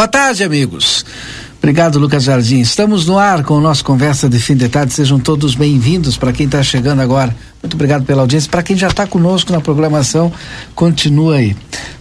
[0.00, 1.04] Boa tarde, amigos.
[1.58, 2.60] Obrigado, Lucas Jardim.
[2.60, 4.94] Estamos no ar com o nosso Conversa de Fim de Tarde.
[4.94, 7.36] Sejam todos bem-vindos para quem está chegando agora.
[7.62, 8.50] Muito obrigado pela audiência.
[8.50, 10.32] Para quem já está conosco na programação,
[10.74, 11.54] continua aí.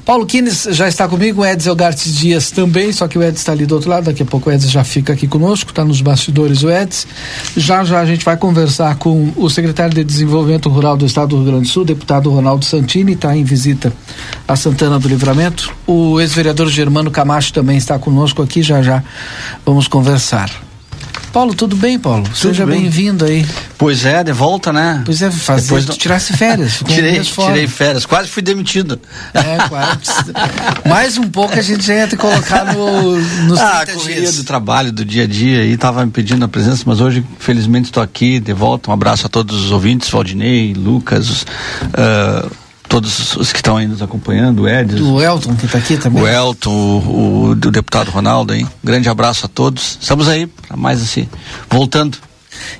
[0.10, 3.52] Paulo Kines já está comigo, o Edson Elgartes Dias também, só que o Edson está
[3.52, 6.02] ali do outro lado, daqui a pouco o Edson já fica aqui conosco, está nos
[6.02, 7.08] bastidores o Edson.
[7.56, 11.36] Já já a gente vai conversar com o secretário de Desenvolvimento Rural do Estado do
[11.36, 13.94] Rio Grande do Sul, deputado Ronaldo Santini, está em visita
[14.48, 15.72] a Santana do Livramento.
[15.86, 19.04] O ex-vereador Germano Camacho também está conosco aqui, já já
[19.64, 20.69] vamos conversar.
[21.32, 22.24] Paulo, tudo bem, Paulo?
[22.24, 23.46] Tudo Seja bem-vindo bem aí.
[23.78, 25.02] Pois é, de volta, né?
[25.06, 25.94] Pois é, fazer Depois do...
[25.94, 26.82] tirasse férias.
[26.88, 29.00] tirei, tirei férias, quase fui demitido.
[29.34, 30.00] É, quase.
[30.90, 34.36] Mais um pouco a gente já ia te colocar no, nos ah, a correria dias.
[34.36, 37.86] do trabalho, do dia a dia, e estava me pedindo a presença, mas hoje, felizmente,
[37.86, 38.90] estou aqui de volta.
[38.90, 41.44] Um abraço a todos os ouvintes, Valdinei, Lucas,
[41.84, 42.52] uh,
[42.90, 45.14] todos os que estão aí nos acompanhando, o Edson.
[45.14, 46.24] O Elton, que está aqui também.
[46.24, 48.66] O Elton, o, o, o, deputado Ronaldo aí.
[48.84, 50.00] Grande abraço a todos.
[50.02, 51.30] Estamos aí para mais assim,
[51.70, 52.18] voltando.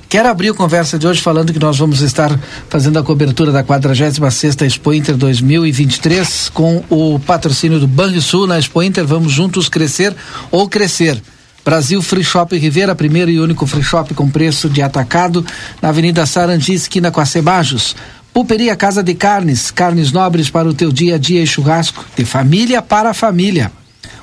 [0.08, 2.38] Quero abrir a conversa de hoje falando que nós vamos estar
[2.68, 8.82] fazendo a cobertura da 46ª Expo Inter 2023 com o patrocínio do Banrisul na Expo
[8.82, 9.06] Inter.
[9.06, 10.14] Vamos juntos crescer
[10.50, 11.22] ou crescer.
[11.64, 15.44] Brasil Free Shop Rivera, primeiro e único free shop com preço de atacado
[15.80, 17.94] na Avenida Sarandi, esquina com a Cebajos.
[18.32, 22.24] Pulperia Casa de Carnes, carnes nobres para o teu dia a dia e churrasco, de
[22.24, 23.72] família para família.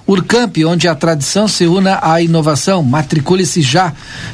[0.07, 2.81] Urcamp, onde a tradição se una à inovação.
[2.81, 3.91] Matricule-se já.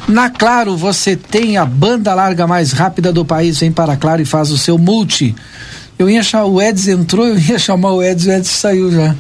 [0.08, 3.60] Na Claro, você tem a banda larga mais rápida do país.
[3.60, 5.36] Vem para Claro e faz o seu multi.
[5.98, 9.16] Eu ia chamar, o Eds entrou, eu ia chamar o Eds, o Eds saiu já.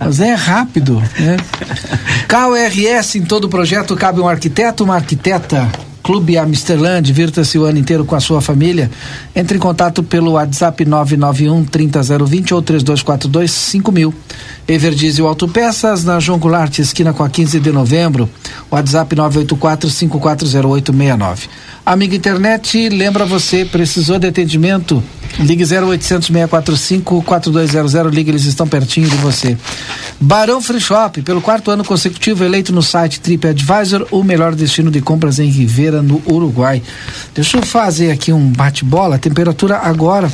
[0.00, 1.36] Mas é rápido, né?
[2.26, 5.70] KRS, em todo projeto cabe um arquiteto, uma arquiteta.
[6.06, 8.88] Clube Amsterland, divirta-se o ano inteiro com a sua família.
[9.34, 14.14] Entre em contato pelo WhatsApp 991 30020 ou 3242 5000.
[14.68, 18.30] Everdiesel Autopeças, na João Goulart, esquina com a 15 de novembro.
[18.70, 21.48] WhatsApp 984 540869.
[21.86, 25.00] Amiga Internet, lembra você, precisou de atendimento?
[25.38, 29.56] Ligue 0800 645 4200, ligue, eles estão pertinho de você.
[30.20, 35.00] Barão Free Shop, pelo quarto ano consecutivo, eleito no site TripAdvisor, o melhor destino de
[35.00, 36.82] compras em Rivera, no Uruguai.
[37.32, 40.28] Deixa eu fazer aqui um bate-bola, a temperatura agora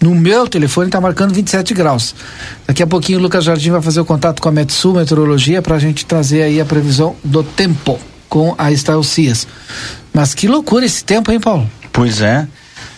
[0.00, 2.14] no meu telefone está marcando 27 graus.
[2.66, 5.76] Daqui a pouquinho o Lucas Jardim vai fazer o contato com a Metsu Meteorologia para
[5.76, 9.46] a gente trazer aí a previsão do tempo com a Cias.
[10.12, 11.70] Mas que loucura esse tempo, hein, Paulo?
[11.92, 12.46] Pois é.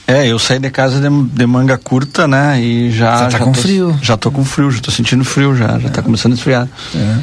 [0.07, 2.61] É, eu saí de casa de, de manga curta, né?
[2.61, 3.19] E já.
[3.19, 3.99] Já tá já com tô, frio.
[4.01, 6.69] Já tô com frio, já tô sentindo frio já, já tá começando a esfriar.
[6.95, 7.17] É.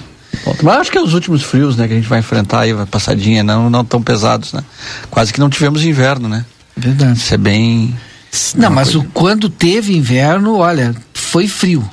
[0.61, 2.85] Mas acho que é os últimos frios, né, que a gente vai enfrentar aí, vai
[2.85, 4.63] passadinha, não, não tão pesados, né?
[5.09, 6.44] Quase que não tivemos inverno, né?
[6.75, 7.17] Verdade.
[7.17, 7.95] Isso é bem.
[8.56, 11.88] Não, mas o, quando teve inverno, olha, foi frio.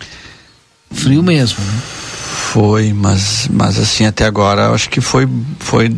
[0.90, 1.62] Frio mesmo.
[1.62, 1.80] Né?
[2.52, 5.28] Foi, mas, mas assim, até agora, acho que foi,
[5.60, 5.96] foi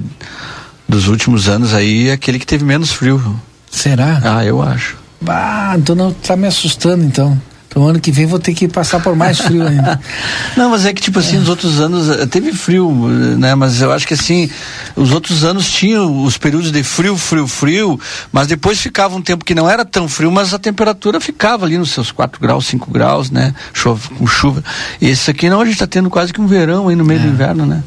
[0.87, 3.41] dos últimos anos aí aquele que teve menos frio.
[3.71, 4.21] Será?
[4.23, 4.99] Ah, eu acho.
[5.27, 7.41] Ah, então não tá me assustando então.
[7.73, 9.99] Então ano que vem vou ter que passar por mais frio ainda.
[10.59, 11.39] Não, mas é que tipo assim, é.
[11.39, 12.93] nos outros anos eh, teve frio,
[13.39, 13.55] né?
[13.55, 14.51] Mas eu acho que assim,
[14.95, 17.99] os outros anos tinham os períodos de frio, frio, frio,
[18.31, 21.79] mas depois ficava um tempo que não era tão frio, mas a temperatura ficava ali
[21.79, 23.55] nos seus 4 graus, 5 graus, né?
[23.73, 24.63] Chove, com chuva.
[25.01, 27.21] E esse aqui não, a gente está tendo quase que um verão aí no meio
[27.21, 27.83] é, do inverno, né?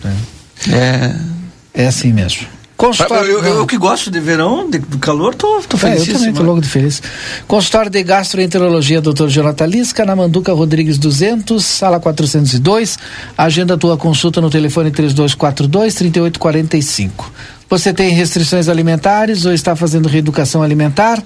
[0.68, 0.76] É.
[0.76, 1.16] é.
[1.78, 2.55] É assim mesmo.
[2.78, 6.08] Consultório, eu, eu, eu, que gosto de verão, de, do calor, tô, tô feliz.
[6.08, 7.02] É, eu também tô louco de feliz.
[7.48, 9.28] Consultório de Gastroenterologia, Dr.
[9.28, 13.00] Jonathan Lisca, na Manduca Rodrigues 200, sala 402.
[13.38, 17.32] Agenda tua consulta no telefone 3242 3845.
[17.70, 21.24] Você tem restrições alimentares ou está fazendo reeducação alimentar?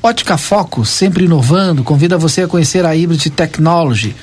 [0.00, 4.14] Ótica Foco, sempre inovando, convida você a conhecer a Hybrid Technology.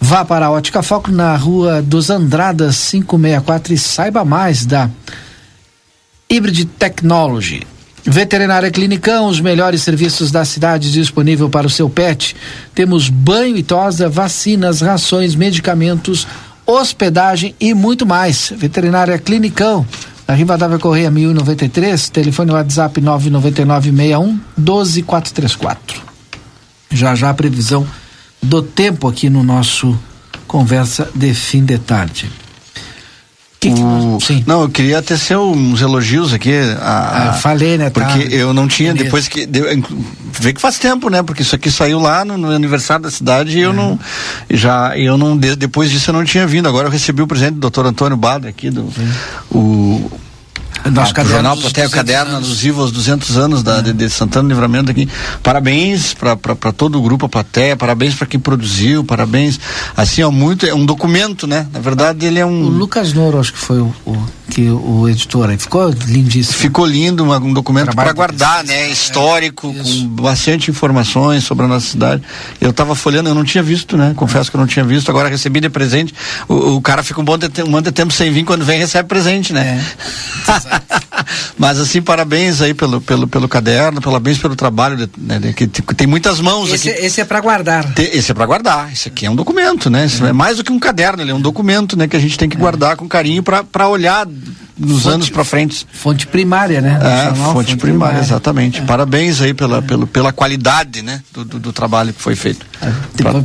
[0.00, 4.88] Vá para a Ótica Foco na rua dos Andradas 564 e saiba mais da
[6.32, 7.66] Hybrid Technology.
[8.04, 12.34] Veterinária Clinicão, os melhores serviços da cidade disponível para o seu pet.
[12.74, 16.26] Temos banho e tosa, vacinas, rações, medicamentos,
[16.66, 18.52] hospedagem e muito mais.
[18.56, 19.86] Veterinária Clinicão,
[20.26, 26.02] na Rivadavia Correia 1093, telefone WhatsApp 99961 12434.
[26.90, 27.86] Já já a previsão
[28.42, 29.98] do tempo aqui no nosso
[30.46, 32.30] conversa de fim de tarde.
[33.60, 34.46] Que que nós...
[34.46, 36.54] Não, eu queria até ser uns elogios aqui.
[36.80, 37.90] A, ah, falei, né?
[37.90, 39.04] Tá porque eu não tinha, bonito.
[39.04, 39.46] depois que.
[40.32, 41.22] Vê que faz tempo, né?
[41.22, 44.00] Porque isso aqui saiu lá no, no aniversário da cidade e eu não.
[44.48, 45.36] Já, eu não.
[45.36, 46.66] Depois disso eu não tinha vindo.
[46.66, 48.90] Agora eu recebi o presente do doutor Antônio Badre aqui, do.
[49.50, 50.10] O,
[50.90, 54.90] nosso ah, jornal Plateia o Caderno alusivo aos 200 anos da, de, de, Santana Livramento
[54.90, 55.08] aqui.
[55.42, 59.58] Parabéns para todo o grupo, a plateia, parabéns para quem produziu, parabéns.
[59.96, 61.66] Assim, é muito, é um documento, né?
[61.72, 62.64] Na verdade, ele é um.
[62.64, 65.56] O Lucas Noro, acho que foi o, o que o editor aí.
[65.56, 66.58] Ficou lindíssimo.
[66.58, 68.90] Ficou lindo, uma, um documento para guardar, né?
[68.90, 72.22] Histórico, é, com bastante informações sobre a nossa cidade.
[72.60, 74.12] Eu estava folhando, eu não tinha visto, né?
[74.16, 76.12] Confesso que eu não tinha visto, agora recebi de presente.
[76.48, 78.78] O, o cara fica um bom de, um monte de tempo sem vir, quando vem
[78.78, 79.82] recebe presente, né?
[80.48, 80.60] É.
[81.58, 85.66] Mas assim, parabéns aí pelo, pelo, pelo caderno, parabéns pelo trabalho, de, né, de, que
[85.94, 87.04] tem muitas mãos esse, aqui.
[87.04, 87.92] Esse é para guardar.
[87.92, 88.92] Te, esse é para guardar.
[88.92, 90.06] Esse aqui é um documento, né?
[90.06, 90.28] Esse é.
[90.28, 92.08] é mais do que um caderno, ele é um documento, né?
[92.08, 92.60] Que a gente tem que é.
[92.60, 94.26] guardar com carinho para olhar
[94.78, 95.86] nos fonte, anos para frente.
[95.92, 96.98] Fonte primária, né?
[97.02, 98.20] É, fonte, fonte, primária, primária.
[98.20, 98.80] exatamente.
[98.80, 98.84] É.
[98.84, 99.80] Parabéns aí pela, é.
[99.82, 101.20] pela, pela qualidade, né?
[101.32, 102.64] Do, do, do trabalho que foi feito.
[102.80, 102.90] É.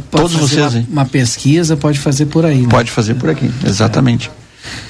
[0.09, 2.61] Todos vocês uma, Uma pesquisa pode fazer por aí.
[2.61, 2.69] Né?
[2.69, 4.31] Pode fazer por aqui, exatamente.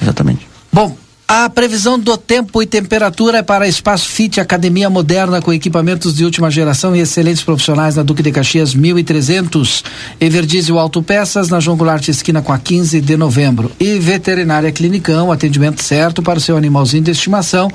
[0.02, 0.48] Exatamente.
[0.72, 0.96] Bom,
[1.28, 6.24] a previsão do tempo e temperatura é para Espaço Fit, academia moderna com equipamentos de
[6.24, 9.84] última geração e excelentes profissionais na Duque de Caxias 1300.
[10.22, 13.72] Everdizio Autopeças na João Goulart esquina com a 15 de novembro.
[13.80, 17.72] E Veterinária Clinicão, atendimento certo para o seu animalzinho de estimação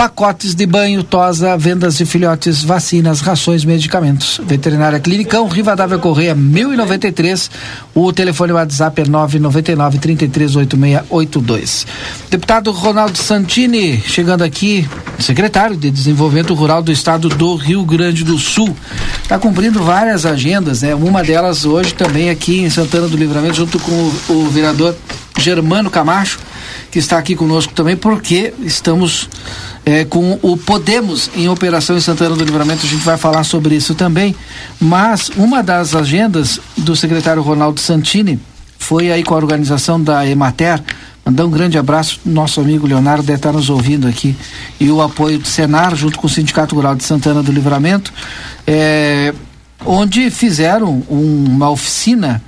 [0.00, 4.40] pacotes de banho, tosa, vendas de filhotes, vacinas, rações, medicamentos.
[4.42, 7.50] Veterinária Clinicão, Rivadavia Correia, 1093.
[7.94, 11.86] O telefone WhatsApp é 999 338682.
[12.30, 14.88] Deputado Ronaldo Santini, chegando aqui,
[15.18, 18.74] secretário de Desenvolvimento Rural do Estado do Rio Grande do Sul.
[19.22, 20.94] Está cumprindo várias agendas, né?
[20.94, 24.96] Uma delas hoje também aqui em Santana do Livramento, junto com o, o vereador
[25.38, 26.38] Germano Camacho,
[26.90, 29.28] que está aqui conosco também, porque estamos
[29.90, 33.74] é, com o Podemos em operação em Santana do Livramento, a gente vai falar sobre
[33.74, 34.36] isso também.
[34.80, 38.38] Mas uma das agendas do secretário Ronaldo Santini
[38.78, 40.80] foi aí com a organização da Emater.
[41.26, 44.36] Mandar um grande abraço, nosso amigo Leonardo deve estar nos ouvindo aqui.
[44.78, 48.12] E o apoio do Senar, junto com o Sindicato Rural de Santana do Livramento,
[48.64, 49.34] é,
[49.84, 52.40] onde fizeram um, uma oficina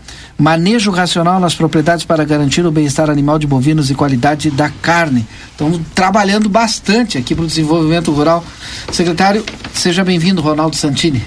[0.43, 5.25] manejo racional nas propriedades para garantir o bem-estar animal de bovinos e qualidade da carne.
[5.53, 8.45] Estamos trabalhando bastante aqui para o desenvolvimento rural.
[8.91, 11.23] Secretário, seja bem-vindo, Ronaldo Santini.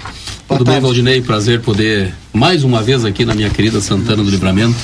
[0.46, 0.70] Boa Tudo tarde.
[0.72, 1.22] bem, Valdinei?
[1.22, 4.76] Prazer poder mais uma vez aqui na minha querida Santana do Livramento,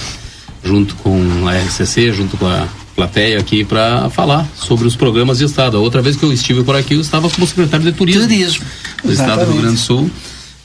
[0.65, 5.45] junto com a RCC, junto com a plateia aqui para falar sobre os programas de
[5.45, 5.77] Estado.
[5.77, 8.65] A outra vez que eu estive por aqui, eu estava como secretário de Turismo, Turismo.
[9.05, 10.11] do Estado do Rio Grande do Sul.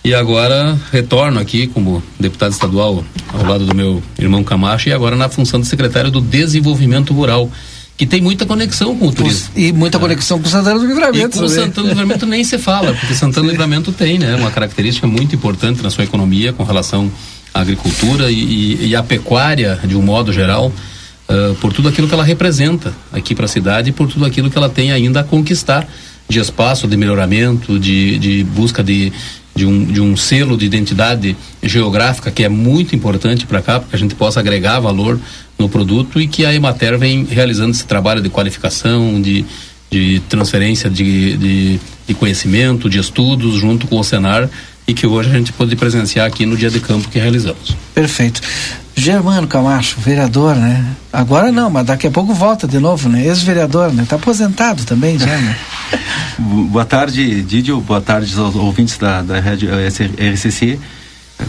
[0.08, 5.18] E agora retorno aqui como deputado estadual ao lado do meu irmão Camacho e agora
[5.18, 7.52] na função de secretário do Desenvolvimento Rural
[7.98, 9.50] que tem muita conexão com o turismo.
[9.54, 11.38] E muita conexão com Santana do Livramento.
[11.38, 14.50] E com Santana do Livramento nem se fala, porque Santana do Livramento tem, né, uma
[14.50, 17.12] característica muito importante na sua economia com relação
[17.54, 20.72] à agricultura e, e, e à pecuária de um modo geral,
[21.28, 24.50] uh, por tudo aquilo que ela representa aqui para a cidade e por tudo aquilo
[24.50, 25.86] que ela tem ainda a conquistar
[26.30, 29.12] de espaço, de melhoramento, de, de busca de,
[29.58, 33.90] de um, de um selo de identidade geográfica que é muito importante para cá, para
[33.90, 35.20] que a gente possa agregar valor
[35.58, 39.44] no produto e que a Emater vem realizando esse trabalho de qualificação, de,
[39.90, 44.48] de transferência de, de, de conhecimento, de estudos junto com o Senar
[44.88, 47.75] e que hoje a gente pôde presenciar aqui no dia de campo que realizamos.
[47.94, 48.41] Perfeito.
[48.96, 50.84] Germano Camacho, vereador, né?
[51.12, 53.25] Agora não, mas daqui a pouco volta de novo, né?
[53.25, 54.06] Ex-vereador, né?
[54.08, 55.58] Tá aposentado também já, né?
[56.39, 57.79] Boa tarde, Didio.
[57.82, 59.70] Boa tarde aos ouvintes da, da Rádio
[60.34, 60.79] RCC.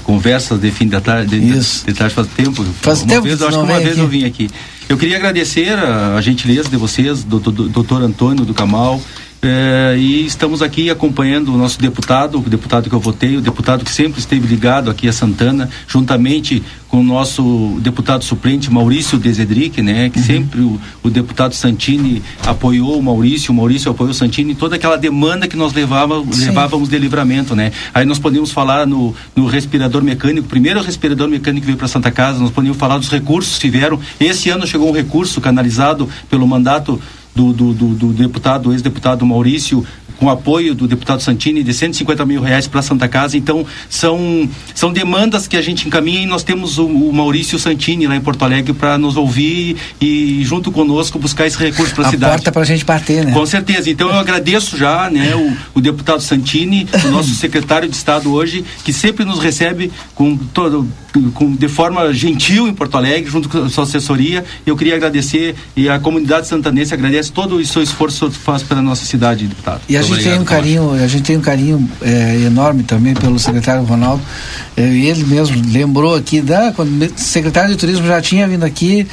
[0.05, 1.87] Conversa de fim da tarde, de, Isso.
[1.87, 2.63] de tarde faz tempo.
[2.83, 4.01] Faz uma tempo vez, que acho que uma vez aqui.
[4.01, 4.51] eu vim aqui.
[4.89, 9.01] Eu queria agradecer a, a gentileza de vocês, doutor, doutor Antônio do Camal,
[9.43, 13.85] eh, e estamos aqui acompanhando o nosso deputado, o deputado que eu votei, o deputado
[13.85, 19.83] que sempre esteve ligado aqui a Santana, juntamente com o nosso deputado suplente Maurício Desedric,
[19.83, 20.11] né, Uhum.
[20.11, 24.77] que sempre o, o deputado Santini apoiou o Maurício, o Maurício apoiou o Santini, toda
[24.77, 27.73] aquela demanda que nós levava, levávamos de livramento, né?
[27.93, 32.11] Aí nós podíamos falar no, no respirador mecânico, primeiro respirador mecânico que veio para Santa
[32.11, 34.01] Casa, nós podíamos falar dos recursos que vieram.
[34.19, 37.01] Esse ano chegou um recurso canalizado pelo mandato
[37.35, 39.85] do, do, do, do deputado, ex-deputado Maurício,
[40.19, 43.37] com apoio do deputado Santini, de 150 mil reais para Santa Casa.
[43.37, 48.09] Então, são, são demandas que a gente encaminha e nós temos o, o Maurício Santini
[48.09, 52.09] lá em Porto Alegre para nos ouvir e, junto conosco, buscar esse recurso para a
[52.09, 52.33] A cidade.
[52.33, 53.33] porta pra gente bater, né?
[53.33, 53.89] Com certeza.
[53.89, 58.65] Então eu agradeço já, né, o, o deputado Santini, o nosso secretário de Estado hoje,
[58.85, 60.89] que sempre nos recebe com todo
[61.35, 64.45] com, de forma gentil em Porto Alegre, junto com a sua assessoria.
[64.67, 68.83] Eu queria agradecer e a comunidade santanense agradece todo o seu esforço que faz pela
[68.83, 69.81] nossa cidade, deputado.
[69.89, 73.15] E a gente Obrigado, tem um carinho, a gente tem um carinho é, enorme também
[73.15, 74.23] pelo secretário Ronaldo.
[74.77, 79.07] É, ele mesmo lembrou aqui da quando o secretário de turismo já tinha vindo aqui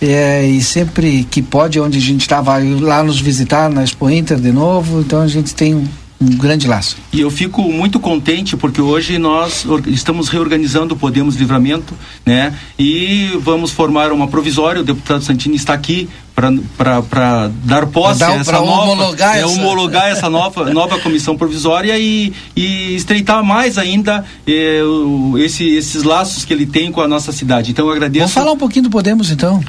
[0.00, 4.38] é, e sempre que pode, onde a gente estava lá nos visitar na Expo Inter
[4.38, 5.00] de novo.
[5.00, 5.88] Então a gente tem
[6.22, 6.96] um, grande laço.
[7.12, 12.54] E eu fico muito contente porque hoje nós estamos reorganizando o Podemos Livramento, né?
[12.78, 14.80] E vamos formar uma provisória.
[14.80, 19.48] O deputado Santini está aqui para dar posse dar- a essa nova, homologar é, essa-
[19.48, 26.02] homologar essa nova, nova comissão provisória e, e estreitar mais ainda eh, o- esse, esses
[26.02, 27.70] laços que ele tem com a nossa cidade.
[27.70, 28.20] Então eu agradeço.
[28.20, 29.62] Vamos falar um pouquinho do Podemos então?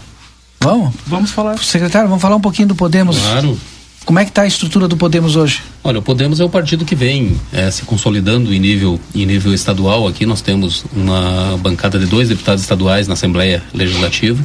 [0.60, 0.94] Vamos?
[1.06, 1.58] Vamos falar.
[1.60, 3.18] Secretário, vamos falar um pouquinho do Podemos.
[3.20, 3.60] Claro.
[4.06, 5.62] Como é que está a estrutura do Podemos hoje?
[5.84, 9.54] Olha, o Podemos é um partido que vem eh, se consolidando em nível, em nível
[9.54, 10.08] estadual.
[10.08, 14.44] Aqui nós temos uma bancada de dois deputados estaduais na Assembleia Legislativa.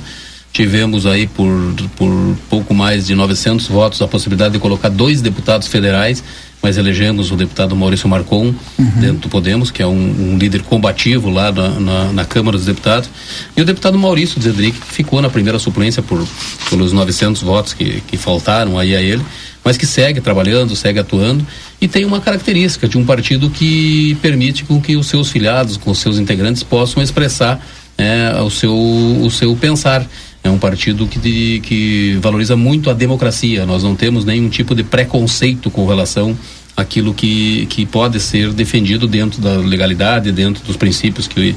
[0.52, 5.68] Tivemos aí por, por pouco mais de 900 votos a possibilidade de colocar dois deputados
[5.68, 6.22] federais,
[6.62, 8.54] mas elegemos o deputado Maurício Marcon
[8.96, 12.66] dentro do Podemos, que é um, um líder combativo lá na, na, na Câmara dos
[12.66, 13.10] Deputados,
[13.56, 16.26] e o deputado Maurício Zedric, que ficou na primeira suplência por,
[16.70, 19.22] pelos 900 votos que, que faltaram aí a ele,
[19.68, 21.46] mas que segue trabalhando, segue atuando
[21.78, 25.90] e tem uma característica de um partido que permite com que os seus filiados, com
[25.90, 27.60] os seus integrantes possam expressar
[27.98, 30.06] é, o, seu, o seu pensar.
[30.42, 33.66] É um partido que, de- que valoriza muito a democracia.
[33.66, 36.34] Nós não temos nenhum tipo de preconceito com relação
[36.74, 41.54] àquilo que, que pode ser defendido dentro da legalidade, dentro dos princípios que,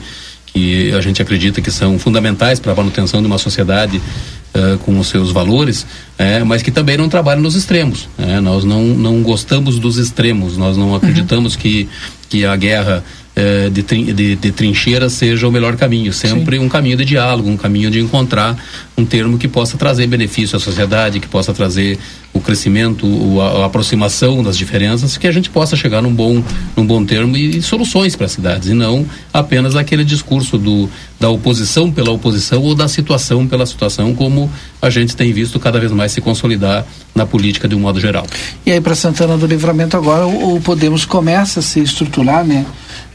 [0.53, 4.01] que a gente acredita que são fundamentais para a manutenção de uma sociedade
[4.53, 5.85] eh, com os seus valores,
[6.17, 8.09] eh, mas que também não trabalham nos extremos.
[8.17, 8.41] né?
[8.41, 11.87] Nós não, não gostamos dos extremos, nós não acreditamos que,
[12.27, 13.01] que a guerra
[13.35, 13.81] eh, de,
[14.13, 16.11] de, de trincheiras seja o melhor caminho.
[16.13, 18.57] Sempre um caminho de diálogo, um caminho de encontrar
[18.97, 21.97] um termo que possa trazer benefício à sociedade, que possa trazer
[22.33, 26.41] o crescimento, o- a, a aproximação das diferenças, que a gente possa chegar num bom,
[26.77, 31.29] num bom termo e, soluções para as cidades, e não apenas aquele discurso do, da
[31.29, 34.49] oposição pela oposição ou da situação pela situação, como
[34.81, 38.25] a gente tem visto cada vez mais se consolidar na política de um modo geral.
[38.65, 42.65] E aí para Santana do Livramento agora o, o Podemos começa a se estruturar, né?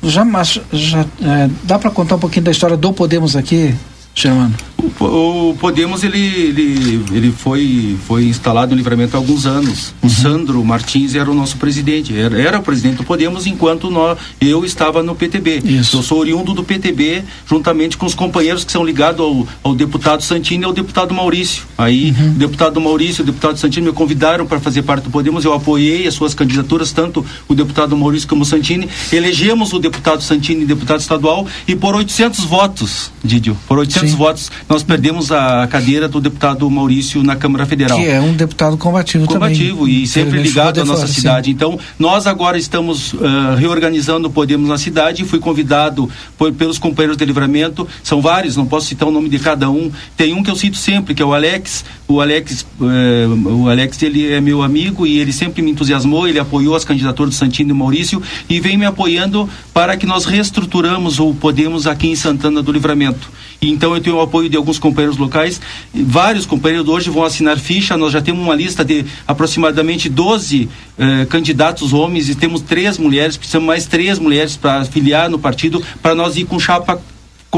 [0.02, 3.74] Já, mas, já é, dá para contar um pouquinho da história do Podemos aqui,
[4.14, 4.54] Germano?
[4.96, 9.94] O, Po- o Podemos ele, ele, ele foi, foi instalado no livramento há alguns anos.
[10.02, 14.18] O Sandro Martins era o nosso presidente, era, era o presidente do Podemos enquanto nós,
[14.40, 15.62] eu estava no PTB.
[15.64, 15.96] Isso.
[15.98, 20.22] Eu sou oriundo do PTB, juntamente com os companheiros que são ligados ao, ao deputado
[20.22, 21.64] Santini e ao deputado Maurício.
[21.78, 25.44] Aí o deputado Maurício e o deputado Santini me convidaram para fazer parte do Podemos,
[25.44, 28.88] eu apoiei as suas candidaturas, tanto o deputado Maurício como o Santini.
[29.12, 34.16] Elegemos o deputado Santini deputado estadual e por 800 votos, Didio, por 800 Sim.
[34.16, 37.98] votos, nós perdemos a cadeira do deputado Maurício na Câmara Federal.
[37.98, 40.02] Que é um deputado combativo, combativo também.
[40.02, 41.50] e sempre ligado à nossa cidade.
[41.50, 45.24] Então, nós agora estamos uh, reorganizando o Podemos na cidade.
[45.24, 47.86] Fui convidado por, pelos companheiros de livramento.
[48.02, 49.90] São vários, não posso citar o nome de cada um.
[50.16, 51.84] Tem um que eu cito sempre, que é o Alex.
[52.06, 56.28] O Alex, uh, o Alex ele é meu amigo e ele sempre me entusiasmou.
[56.28, 60.24] Ele apoiou as candidaturas do Santino e Maurício e vem me apoiando para que nós
[60.24, 63.30] reestruturamos o Podemos aqui em Santana do Livramento.
[63.60, 65.60] Então eu tenho o apoio de alguns companheiros locais.
[65.94, 67.96] Vários companheiros hoje vão assinar ficha.
[67.96, 73.36] Nós já temos uma lista de aproximadamente 12 eh, candidatos homens e temos três mulheres.
[73.36, 77.00] Precisamos mais três mulheres para filiar no partido para nós ir com chapa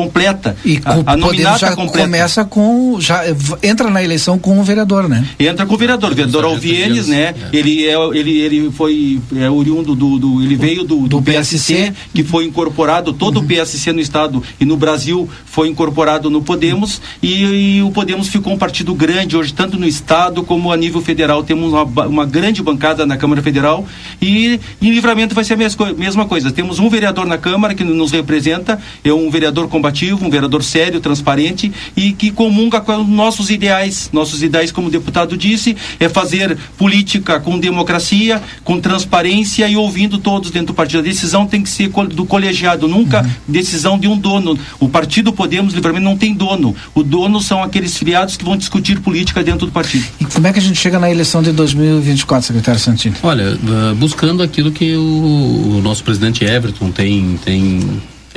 [0.02, 0.56] completa.
[0.64, 2.06] E a, a nominata já completa.
[2.06, 3.22] começa com já
[3.62, 5.26] entra na eleição com o vereador, né?
[5.38, 7.34] Entra com o vereador, o vereador Alvienes, né?
[7.52, 7.56] É.
[7.56, 11.74] Ele é ele ele foi é, oriundo do, do ele veio do, do, do PSC,
[11.74, 13.44] PSC, que foi incorporado todo uhum.
[13.44, 18.28] o PSC no estado e no Brasil foi incorporado no Podemos e, e, o Podemos
[18.28, 22.26] ficou um partido grande hoje tanto no estado como a nível federal temos uma, uma
[22.26, 23.86] grande bancada na Câmara Federal
[24.22, 26.52] e em Livramento vai ser a mesma, mesma coisa.
[26.52, 31.00] Temos um vereador na Câmara que nos representa, é um vereador combativo, um vereador sério,
[31.00, 34.10] transparente e que comunga com nossos ideais.
[34.12, 40.18] Nossos ideais, como o deputado disse, é fazer política com democracia, com transparência e ouvindo
[40.18, 41.00] todos dentro do partido.
[41.00, 43.30] A decisão tem que ser do colegiado, nunca uhum.
[43.48, 44.58] decisão de um dono.
[44.78, 46.74] O partido Podemos Livramento não tem dono.
[46.94, 50.04] O dono são aqueles filiados que vão discutir política dentro do partido.
[50.20, 53.16] E como é que a gente chega na eleição de 2024, secretário Santini?
[53.22, 53.58] Olha,
[53.96, 57.80] buscando aquilo que o, o nosso presidente Everton tem, tem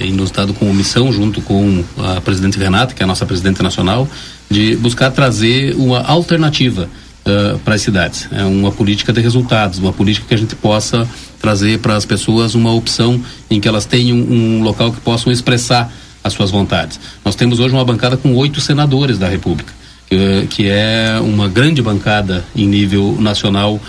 [0.01, 3.61] tem nos dado como missão, junto com a presidente Renata, que é a nossa presidente
[3.61, 4.09] nacional,
[4.49, 6.89] de buscar trazer uma alternativa
[7.23, 8.27] uh, para as cidades.
[8.31, 11.07] É uma política de resultados, uma política que a gente possa
[11.39, 15.93] trazer para as pessoas uma opção em que elas tenham um local que possam expressar
[16.23, 16.99] as suas vontades.
[17.23, 19.71] Nós temos hoje uma bancada com oito senadores da República,
[20.09, 23.79] que, que é uma grande bancada em nível nacional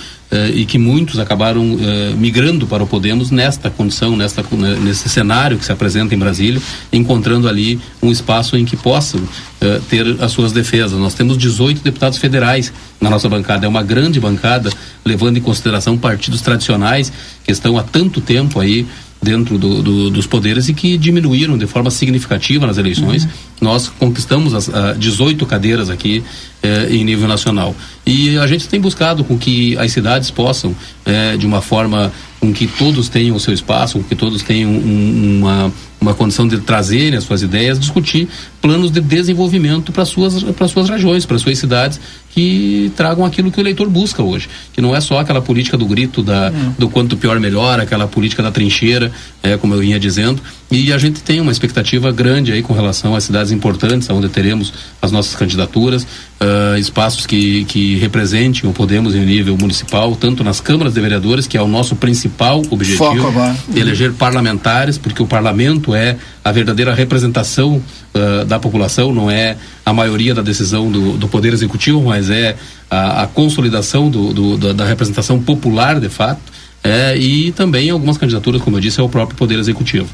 [0.54, 1.78] e que muitos acabaram uh,
[2.16, 4.42] migrando para o Podemos nesta condição, nesta,
[4.82, 6.60] nesse cenário que se apresenta em Brasília,
[6.92, 10.98] encontrando ali um espaço em que possam uh, ter as suas defesas.
[10.98, 14.70] Nós temos 18 deputados federais na nossa bancada, é uma grande bancada,
[15.04, 17.12] levando em consideração partidos tradicionais
[17.44, 18.86] que estão há tanto tempo aí
[19.22, 23.24] dentro do, do, dos poderes e que diminuíram de forma significativa nas eleições.
[23.24, 23.30] Uhum.
[23.60, 26.24] Nós conquistamos as 18 cadeiras aqui
[26.62, 27.74] eh, em nível nacional.
[28.04, 32.52] E a gente tem buscado com que as cidades possam, eh, de uma forma com
[32.52, 36.58] que todos tenham o seu espaço, com que todos tenham um, uma, uma condição de
[36.58, 38.28] trazerem as suas ideias, discutir
[38.60, 42.00] planos de desenvolvimento para suas para suas regiões, para suas cidades
[42.34, 45.86] que tragam aquilo que o eleitor busca hoje, que não é só aquela política do
[45.86, 50.42] grito da do quanto pior melhor, aquela política da trincheira, é como eu vinha dizendo,
[50.72, 54.72] e a gente tem uma expectativa grande aí com relação às cidades importantes, onde teremos
[55.00, 60.60] as nossas candidaturas, uh, espaços que que representem o Podemos em nível municipal, tanto nas
[60.60, 63.32] câmaras de vereadores, que é o nosso principal objetivo,
[63.68, 67.82] de eleger parlamentares, porque o parlamento é a verdadeira representação
[68.14, 72.56] uh, da população, não é a maioria da decisão do, do Poder Executivo, mas é
[72.90, 76.40] a, a consolidação do, do, da representação popular, de fato,
[76.82, 80.08] é, e também algumas candidaturas, como eu disse, ao próprio Poder Executivo.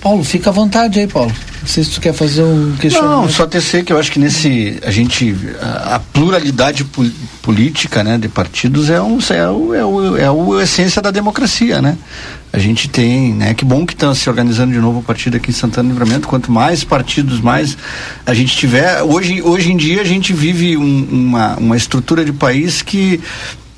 [0.00, 1.32] Paulo, fica à vontade aí, Paulo.
[1.60, 3.22] Não sei se tu quer fazer um questionamento.
[3.22, 7.04] Não, só tecer que eu acho que nesse a gente a, a pluralidade pol,
[7.42, 11.82] política, né, de partidos é um é o, é o, é o essência da democracia,
[11.82, 11.98] né?
[12.52, 13.52] A gente tem, né?
[13.52, 16.28] Que bom que está se organizando de novo o partido aqui em Santana Livramento.
[16.28, 17.76] Quanto mais partidos, mais
[18.24, 19.02] a gente tiver.
[19.02, 23.20] Hoje, hoje em dia a gente vive um, uma, uma estrutura de país que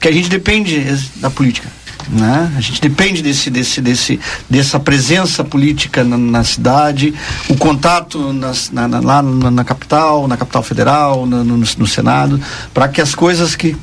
[0.01, 0.81] que a gente depende
[1.17, 1.69] da política.
[2.11, 2.53] Né?
[2.57, 7.15] A gente depende desse, desse, desse, dessa presença política na, na cidade,
[7.49, 12.41] o contato nas, na, na, lá na, capital, na capital federal, no, no, no Senado,
[12.73, 13.77] para que as coisas que,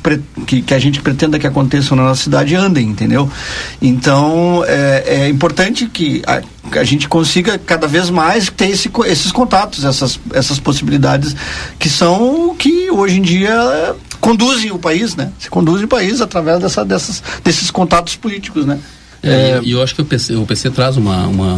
[0.46, 3.30] que, que, a gente pretenda que aconteçam na nossa cidade andem, entendeu?
[3.80, 6.42] Então é, é importante que a,
[6.78, 11.36] a gente consiga cada vez mais ter esse, esses contatos, essas, essas possibilidades
[11.78, 13.94] que são que hoje em dia
[14.26, 15.30] conduzem o país, né?
[15.38, 18.76] Se conduzem o país através dessa, dessas, desses contatos políticos, né?
[19.22, 21.54] É, e eu acho que o PC, o PC traz uma, uma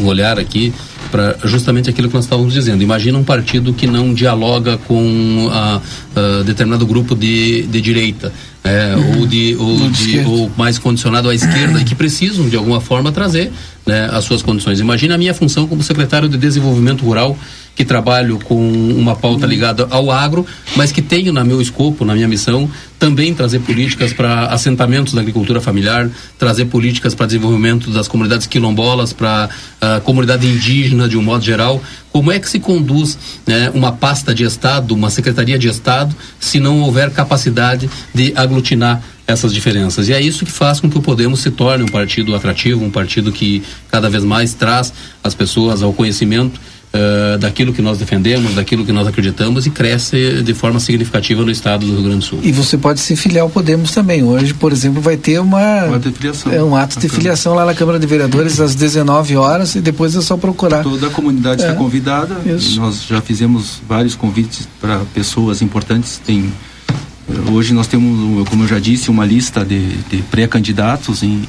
[0.00, 0.72] um olhar aqui
[1.10, 2.82] para justamente aquilo que nós estávamos dizendo.
[2.82, 5.80] Imagina um partido que não dialoga com a,
[6.16, 8.32] a determinado grupo de, de direita.
[8.66, 12.80] É, ou, de, ou, de, ou mais condicionado à esquerda e que precisam de alguma
[12.80, 13.52] forma trazer
[13.84, 14.80] né, as suas condições.
[14.80, 17.36] Imagina a minha função como secretário de desenvolvimento rural
[17.74, 18.56] que trabalho com
[18.92, 23.34] uma pauta ligada ao agro, mas que tenho na meu escopo, na minha missão, também
[23.34, 26.08] trazer políticas para assentamentos da agricultura familiar,
[26.38, 29.48] trazer políticas para desenvolvimento das comunidades quilombolas, para
[29.80, 31.82] a uh, comunidade indígena de um modo geral.
[32.12, 36.60] Como é que se conduz né, uma pasta de Estado, uma secretaria de Estado, se
[36.60, 40.08] não houver capacidade de aglutinar essas diferenças.
[40.08, 42.90] E é isso que faz com que o Podemos se torne um partido atrativo, um
[42.90, 46.60] partido que cada vez mais traz as pessoas ao conhecimento
[46.94, 51.50] uh, daquilo que nós defendemos, daquilo que nós acreditamos e cresce de forma significativa no
[51.50, 52.40] estado do Rio Grande do Sul.
[52.42, 54.22] E você pode se filiar ao Podemos também.
[54.22, 56.52] Hoje, por exemplo, vai ter uma, uma filiação.
[56.52, 60.14] É, um ato de filiação lá na Câmara de Vereadores às 19 horas e depois
[60.14, 60.82] é só procurar.
[60.82, 61.66] Toda a comunidade é.
[61.66, 62.36] está convidada.
[62.46, 62.80] Isso.
[62.80, 66.20] Nós já fizemos vários convites para pessoas importantes.
[66.24, 66.52] Tem
[67.50, 71.42] hoje nós temos, como eu já disse, uma lista de, de pré-candidatos em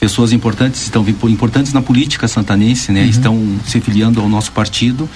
[0.00, 3.02] pessoas importantes estão importantes na política santanense, né?
[3.02, 3.08] Uhum.
[3.08, 5.08] Estão se filiando ao nosso partido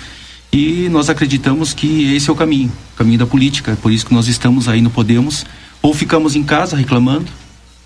[0.52, 3.76] e nós acreditamos que esse é o caminho, o caminho da política.
[3.80, 5.44] Por isso que nós estamos aí no Podemos
[5.82, 7.26] ou ficamos em casa reclamando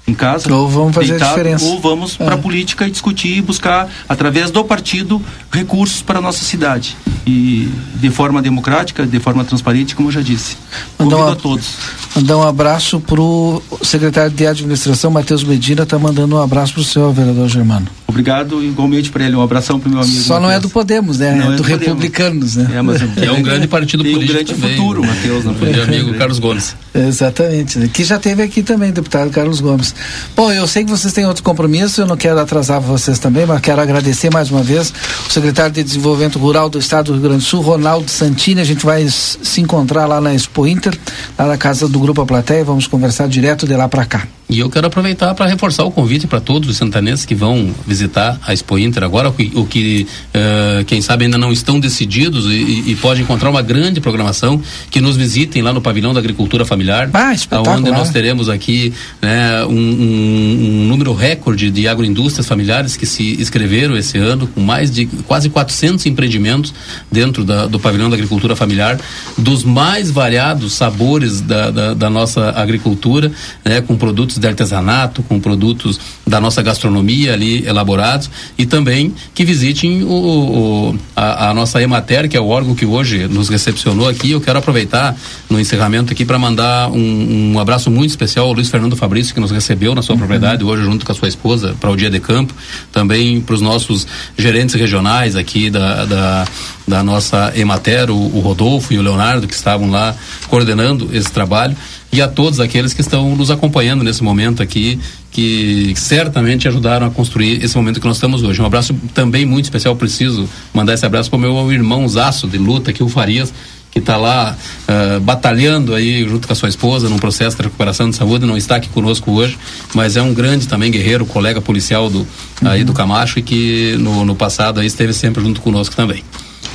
[0.09, 0.53] em casa.
[0.53, 1.65] Ou vamos fazer deitado, a diferença.
[1.67, 2.25] Ou vamos é.
[2.25, 5.21] para a política e discutir e buscar, através do partido,
[5.53, 6.97] recursos para a nossa cidade.
[7.27, 10.57] E de forma democrática, de forma transparente, como eu já disse.
[10.99, 11.75] Mandar Convido um, a todos.
[12.17, 16.81] Mandar um abraço para o secretário de administração, Matheus Medina, está mandando um abraço para
[16.81, 17.87] o senhor, vereador Germano.
[18.07, 19.37] Obrigado, igualmente para ele.
[19.37, 20.21] Um abração para o meu amigo.
[20.23, 21.35] Só não é do Podemos, né?
[21.35, 22.69] Não é, é do, do Republicanos, né?
[22.75, 24.33] É, mas é um grande partido tem político.
[24.33, 25.09] um grande também, futuro, né?
[25.09, 25.45] Matheus.
[25.45, 26.75] Meu amigo Carlos Gomes.
[26.95, 27.79] Exatamente.
[27.79, 27.91] Né?
[27.93, 29.95] Que já teve aqui também, deputado Carlos Gomes.
[30.37, 33.61] Bom, eu sei que vocês têm outro compromisso, eu não quero atrasar vocês também, mas
[33.61, 34.93] quero agradecer mais uma vez
[35.27, 38.61] o secretário de Desenvolvimento Rural do Estado do Rio Grande do Sul, Ronaldo Santini.
[38.61, 40.97] A gente vai se encontrar lá na Expo Inter,
[41.39, 44.38] lá na casa do Grupo A Plateia, vamos conversar direto de lá para cá.
[44.51, 48.41] E eu quero aproveitar para reforçar o convite para todos os santanenses que vão visitar
[48.47, 52.97] a Expo Inter agora, o que, uh, quem sabe ainda não estão decididos e, e,
[52.97, 57.35] pode encontrar uma grande programação, que nos visitem lá no pavilhão da agricultura familiar, ah,
[57.67, 63.39] onde nós teremos aqui né, um, um, um, número recorde de agroindústrias familiares que se
[63.39, 66.73] inscreveram esse ano, com mais de quase 400 empreendimentos
[67.13, 68.99] dentro da, do pavilhão da agricultura familiar,
[69.37, 73.31] dos mais variados sabores da, da, da nossa agricultura,
[73.63, 79.45] né, com produtos de artesanato, com produtos da nossa gastronomia ali elaborados e também que
[79.45, 84.09] visitem o, o a, a, nossa Emater, que é o órgão que hoje nos recepcionou
[84.09, 84.31] aqui.
[84.31, 85.17] Eu quero aproveitar
[85.49, 89.41] no encerramento aqui para mandar um, um, abraço muito especial ao Luiz Fernando Fabrício, que
[89.41, 90.21] nos recebeu na sua uhum.
[90.21, 92.55] propriedade hoje junto com a sua esposa para o dia de campo.
[92.93, 96.45] Também para os nossos gerentes regionais aqui da, da,
[96.87, 100.15] da nossa Emater, o, o Rodolfo e o Leonardo, que estavam lá
[100.49, 101.77] coordenando esse trabalho
[102.11, 104.99] e a todos aqueles que estão nos acompanhando nesse momento aqui,
[105.31, 108.61] que certamente ajudaram a construir esse momento que nós estamos hoje.
[108.63, 112.57] Um abraço também muito especial, preciso mandar esse abraço para o meu irmão Zaço de
[112.57, 113.53] luta, que o Farias,
[113.91, 114.57] que está lá
[114.89, 118.57] uh, batalhando aí junto com a sua esposa num processo de recuperação de saúde, não
[118.57, 119.59] está aqui conosco hoje,
[119.95, 122.27] mas é um grande também guerreiro, colega policial do, uhum.
[122.69, 126.23] aí do Camacho e que no, no passado aí esteve sempre junto conosco também.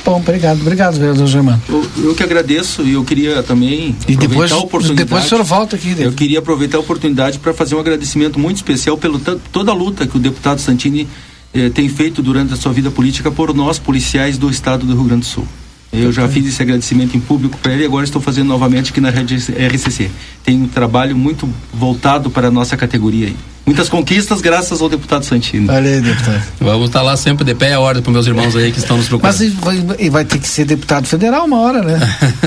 [0.04, 1.62] Bom, obrigado, obrigado, vereador Germano.
[1.68, 5.04] Eu, eu, que agradeço e eu queria também e depois, a oportunidade.
[5.04, 5.94] Depois o senhor volta aqui.
[5.98, 10.06] Eu queria aproveitar a oportunidade para fazer um agradecimento muito especial pelo toda a luta
[10.06, 11.08] que o deputado Santini
[11.54, 15.04] eh, tem feito durante a sua vida política por nós, policiais do estado do Rio
[15.04, 15.48] Grande do Sul.
[15.90, 19.00] Eu já fiz esse agradecimento em público para ele e agora estou fazendo novamente aqui
[19.00, 20.10] na rede RCC.
[20.42, 23.36] Tem um trabalho muito voltado para a nossa categoria aí.
[23.66, 25.72] Muitas conquistas graças ao deputado Santino.
[25.72, 26.42] Olha aí, deputado.
[26.60, 29.08] Vamos estar lá sempre de pé a ordem para meus irmãos aí que estão nos
[29.08, 29.38] procurando.
[29.38, 31.98] Mas vai, vai ter que ser deputado federal uma hora, né?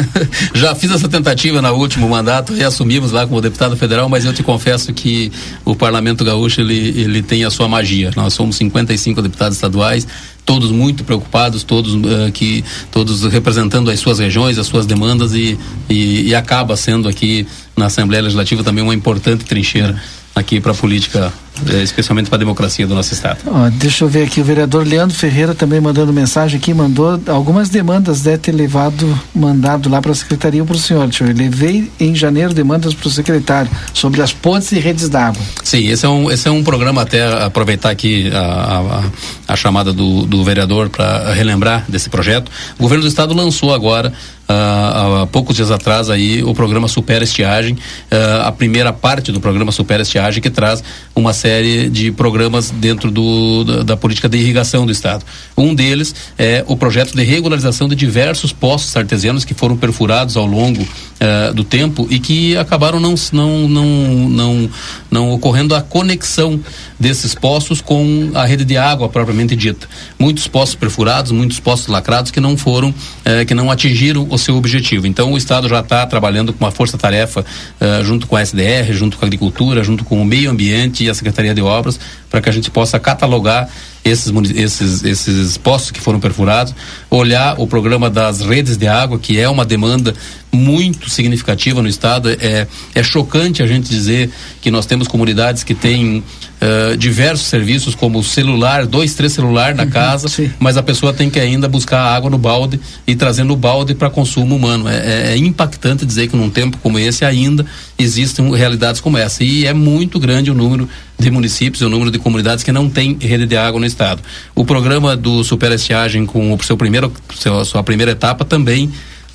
[0.54, 4.34] Já fiz essa tentativa no último mandato e assumimos lá como deputado federal, mas eu
[4.34, 5.32] te confesso que
[5.66, 8.12] o Parlamento Gaúcho ele, ele tem a sua magia.
[8.16, 10.08] Nós somos 55 deputados estaduais,
[10.46, 15.58] todos muito preocupados, todos uh, que todos representando as suas regiões, as suas demandas e,
[15.90, 20.00] e, e acaba sendo aqui na Assembleia Legislativa também uma importante trincheira
[20.38, 21.34] aqui para a política,
[21.84, 23.40] especialmente para a democracia do nosso estado.
[23.46, 27.70] Ó, deixa eu ver aqui, o vereador Leandro Ferreira também mandando mensagem aqui, mandou algumas
[27.70, 31.10] demandas, deve ter levado, mandado lá para a secretaria para o senhor.
[31.20, 35.42] Eu levei em janeiro demandas para o secretário sobre as pontes e redes d'água.
[35.64, 39.12] Sim, esse é um, esse é um programa, até aproveitar aqui a,
[39.48, 42.52] a, a chamada do, do vereador para relembrar desse projeto.
[42.78, 44.14] O governo do estado lançou agora
[44.48, 49.42] Uh, há poucos dias atrás aí o programa Super Estiagem, uh, a primeira parte do
[49.42, 50.82] programa Super Estiagem que traz
[51.14, 51.47] uma série
[51.92, 55.26] de programas dentro do, da, da, política de irrigação do estado.
[55.58, 60.46] Um deles é o projeto de regularização de diversos poços artesianos que foram perfurados ao
[60.46, 63.86] longo uh, do tempo e que acabaram não, não, não,
[64.30, 64.70] não,
[65.10, 66.60] não ocorrendo a conexão
[67.00, 69.88] desses poços com a rede de água propriamente dita.
[70.20, 74.56] Muitos poços perfurados, muitos poços lacrados que não foram, uh, que não atingiram o seu
[74.56, 75.08] objetivo.
[75.08, 79.18] Então o Estado já está trabalhando com uma força-tarefa uh, junto com a SDR, junto
[79.18, 82.50] com a agricultura, junto com o meio ambiente e a Secretaria de Obras, para que
[82.50, 83.70] a gente possa catalogar
[84.04, 86.74] esses, esses, esses poços que foram perfurados,
[87.10, 90.14] olhar o programa das redes de água, que é uma demanda
[90.52, 92.30] muito significativa no estado.
[92.30, 94.30] É, é chocante a gente dizer
[94.62, 96.24] que nós temos comunidades que têm
[96.62, 100.50] uh, diversos serviços, como celular, dois, três celular na uhum, casa, sim.
[100.60, 104.10] mas a pessoa tem que ainda buscar água no balde e trazer no balde para
[104.10, 104.88] consumo humano.
[104.88, 107.66] É, é, é, impactante dizer que num tempo como esse ainda
[107.98, 109.44] existem realidades como essa.
[109.44, 110.88] E é muito grande o número
[111.20, 114.22] de municípios, o número de comunidades que não tem rede de água no estado.
[114.56, 118.86] O programa do Super Estiagem com o seu primeiro, seu, sua primeira etapa também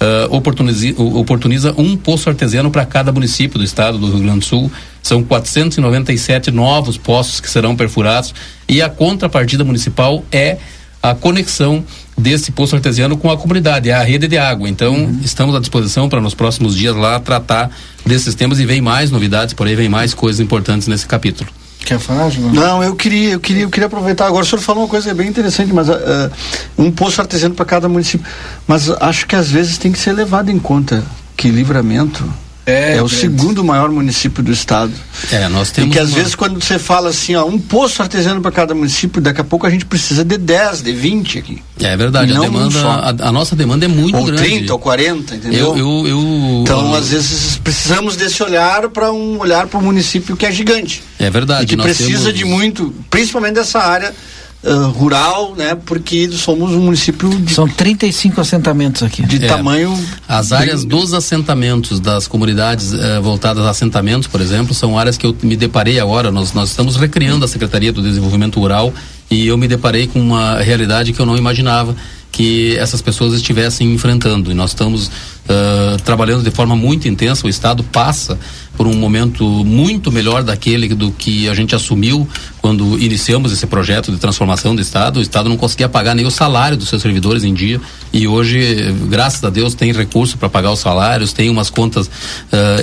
[0.02, 4.44] uh, oportuniza, oportuniza um poço artesiano para cada município do estado do Rio Grande do
[4.44, 4.70] Sul.
[5.02, 8.34] São 497 novos poços que serão perfurados
[8.68, 10.58] e a contrapartida municipal é
[11.02, 11.84] a conexão
[12.16, 14.68] desse poço artesiano com a comunidade, é a rede de água.
[14.68, 15.20] Então, uhum.
[15.24, 17.70] estamos à disposição para nos próximos dias lá tratar
[18.06, 21.50] desses temas e vem mais novidades, porém vem mais coisas importantes nesse capítulo.
[21.84, 22.52] Quer falar, João?
[22.52, 24.26] Não, eu queria, eu queria, eu queria aproveitar.
[24.26, 26.30] Agora o senhor falou uma coisa bem interessante, mas uh,
[26.78, 28.26] um poço artesiano para cada município.
[28.66, 31.04] Mas acho que às vezes tem que ser levado em conta
[31.36, 32.24] que livramento
[32.64, 34.92] é, é o segundo maior município do estado.
[35.32, 35.90] É, nós temos.
[35.90, 36.16] E que às uma...
[36.16, 39.66] vezes quando você fala assim, ó, um poço artesiano para cada município, daqui a pouco
[39.66, 41.62] a gente precisa de 10, de 20 aqui.
[41.80, 44.42] É verdade, a demanda, a, a, nossa demanda é muito ou grande.
[44.42, 45.76] Ou 30 ou 40, entendeu?
[45.76, 49.82] Eu, eu, eu então, eu, às vezes precisamos desse olhar para um olhar para o
[49.82, 51.02] município que é gigante.
[51.18, 51.64] É verdade.
[51.64, 52.38] E que precisa temos...
[52.38, 54.14] de muito, principalmente dessa área
[54.62, 55.74] uh, rural, né?
[55.74, 59.22] Porque somos um município de, São 35 assentamentos aqui.
[59.22, 59.96] De é, tamanho.
[60.28, 65.26] As áreas dos assentamentos, das comunidades uh, voltadas a assentamentos, por exemplo, são áreas que
[65.26, 66.30] eu me deparei agora.
[66.30, 68.92] Nós, nós estamos recriando a Secretaria do Desenvolvimento Rural
[69.30, 71.96] e eu me deparei com uma realidade que eu não imaginava
[72.32, 74.50] que essas pessoas estivessem enfrentando.
[74.50, 77.46] E nós estamos uh, trabalhando de forma muito intensa.
[77.46, 78.38] O Estado passa
[78.82, 82.28] por um momento muito melhor daquele do que a gente assumiu
[82.60, 85.20] quando iniciamos esse projeto de transformação do Estado.
[85.20, 87.80] O Estado não conseguia pagar nem o salário dos seus servidores em dia
[88.12, 92.10] e hoje, graças a Deus, tem recurso para pagar os salários, tem umas contas uh,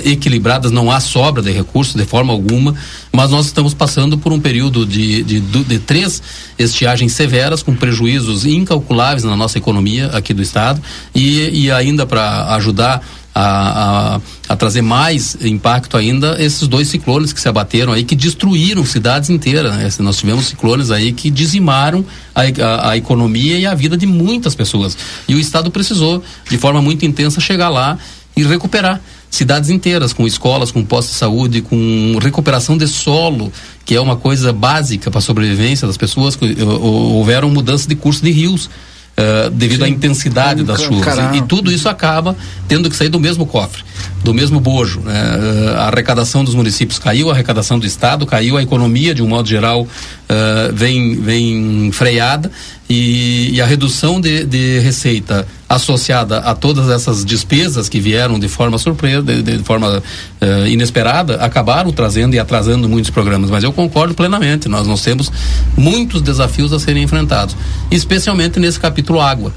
[0.02, 2.74] equilibradas, não há sobra de recursos de forma alguma,
[3.12, 6.22] mas nós estamos passando por um período de, de, de, de três
[6.58, 10.80] estiagens severas com prejuízos incalculáveis na nossa economia aqui do Estado
[11.14, 13.02] e, e ainda para ajudar
[13.34, 18.16] a, a, a, trazer mais impacto ainda esses dois ciclones que se abateram aí, que
[18.16, 19.72] destruíram cidades inteiras.
[19.74, 19.88] Né?
[20.00, 24.54] Nós tivemos ciclones aí que dizimaram a, a, a, economia e a vida de muitas
[24.54, 24.96] pessoas.
[25.28, 27.96] E o Estado precisou, de forma muito intensa, chegar lá
[28.36, 33.52] e recuperar cidades inteiras, com escolas, com postos de saúde, com recuperação de solo,
[33.84, 36.36] que é uma coisa básica para a sobrevivência das pessoas.
[36.80, 38.68] Houveram mudanças de curso de rios
[39.16, 39.84] uh, devido Sim.
[39.84, 41.16] à intensidade das chuvas.
[41.32, 42.36] E, e, tudo isso acaba
[42.68, 43.82] tendo que sair do mesmo cofre,
[44.22, 45.00] do mesmo bojo.
[45.00, 45.12] Né?
[45.12, 49.28] Uh, a arrecadação dos municípios caiu, a arrecadação do Estado caiu, a economia, de um
[49.28, 52.50] modo geral, uh, vem, vem freada
[52.88, 58.48] e, e a redução de, de, receita associada a todas essas despesas que vieram de
[58.48, 63.48] forma surpresa, de, de forma uh, inesperada, acabaram trazendo e atrasando muitos programas.
[63.48, 65.30] Mas eu concordo plenamente, nós, nós temos
[65.76, 67.56] muitos desafios a serem enfrentados,
[67.90, 69.52] especialmente nesse capítulo água.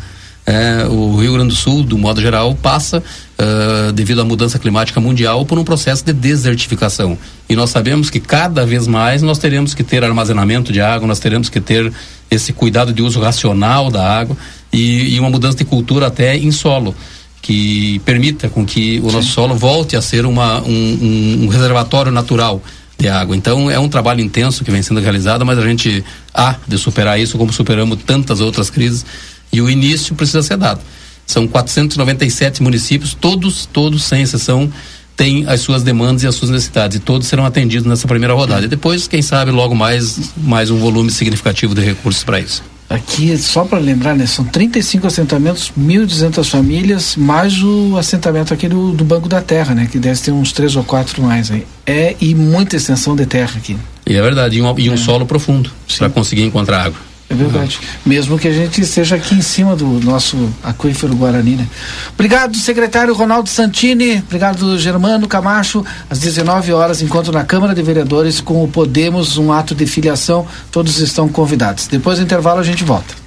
[0.45, 4.99] É, o Rio Grande do Sul, do modo geral, passa, uh, devido à mudança climática
[4.99, 7.17] mundial, por um processo de desertificação.
[7.47, 11.19] E nós sabemos que cada vez mais nós teremos que ter armazenamento de água, nós
[11.19, 11.91] teremos que ter
[12.29, 14.35] esse cuidado de uso racional da água
[14.71, 16.93] e, e uma mudança de cultura até em solo
[17.41, 19.15] que permita com que o Sim.
[19.15, 22.61] nosso solo volte a ser uma, um, um, um reservatório natural
[22.97, 23.35] de água.
[23.35, 26.03] Então é um trabalho intenso que vem sendo realizado, mas a gente
[26.33, 29.05] há de superar isso como superamos tantas outras crises
[29.53, 30.81] e o início precisa ser dado.
[31.25, 34.69] São 497 municípios, todos, todos, sem exceção,
[35.15, 36.97] têm as suas demandas e as suas necessidades.
[36.97, 38.65] E todos serão atendidos nessa primeira rodada.
[38.65, 42.63] E depois, quem sabe, logo mais, mais um volume significativo de recursos para isso.
[42.89, 48.91] Aqui, só para lembrar, né, são 35 assentamentos, 1.200 famílias, mais o assentamento aqui do,
[48.91, 51.65] do, Banco da Terra, né, que deve ter uns três ou quatro mais aí.
[51.87, 53.75] É, e muita extensão de terra aqui.
[54.05, 54.97] E é verdade, e um, e um é.
[54.97, 57.12] solo profundo, para conseguir encontrar água.
[57.29, 57.79] É verdade.
[57.81, 57.87] Uhum.
[58.05, 61.67] Mesmo que a gente esteja aqui em cima do nosso aquífero Guarani, né?
[62.13, 64.17] Obrigado, secretário Ronaldo Santini.
[64.19, 65.83] Obrigado, Germano Camacho.
[66.09, 70.45] Às 19 horas, encontro na Câmara de Vereadores com o Podemos, um ato de filiação.
[70.71, 71.87] Todos estão convidados.
[71.87, 73.23] Depois do intervalo, a gente volta.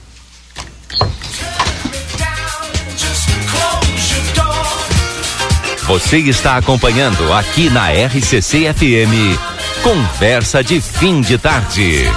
[5.86, 9.38] Você está acompanhando aqui na RCC FM.
[9.84, 12.10] Conversa de fim de tarde.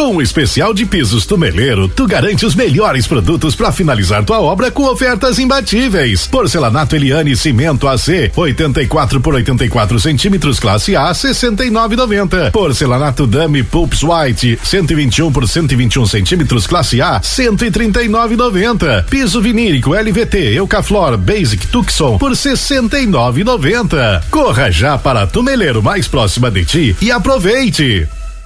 [0.00, 4.70] Com o especial de pisos Tumeleiro, tu garante os melhores produtos para finalizar tua obra
[4.70, 6.26] com ofertas imbatíveis.
[6.26, 12.50] Porcelanato Eliane Cimento AC, 84 por 84 centímetros, classe A, 69,90.
[12.50, 19.04] Porcelanato Dami Pulps White, 121 por 121 centímetros, classe A, 139,90.
[19.04, 24.22] Piso vinílico LVT Eucaflor Basic Tucson por 69,90.
[24.30, 28.08] Corra já para Tumeleiro mais próxima de ti e aproveite.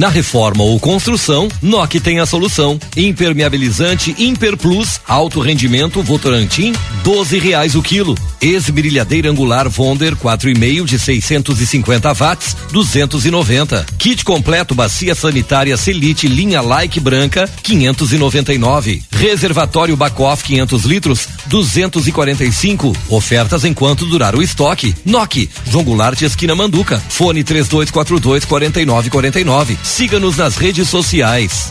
[0.00, 2.80] Na reforma ou construção, NOC tem a solução.
[2.96, 6.72] Impermeabilizante Imper Plus, alto rendimento Votorantim,
[7.04, 8.14] doze reais o quilo.
[8.40, 13.84] Esmerilhadeira angular Vonder 4,5 de 650 watts, 290.
[13.98, 19.02] Kit completo bacia sanitária Selite linha Like branca, 599.
[19.20, 22.96] Reservatório Bacoff 500 litros, 245.
[23.10, 24.96] Ofertas enquanto durar o estoque.
[25.04, 26.98] NOC, João Goulart esquina Manduca.
[27.10, 29.78] Fone 3242 4949.
[29.84, 31.70] Siga-nos nas redes sociais.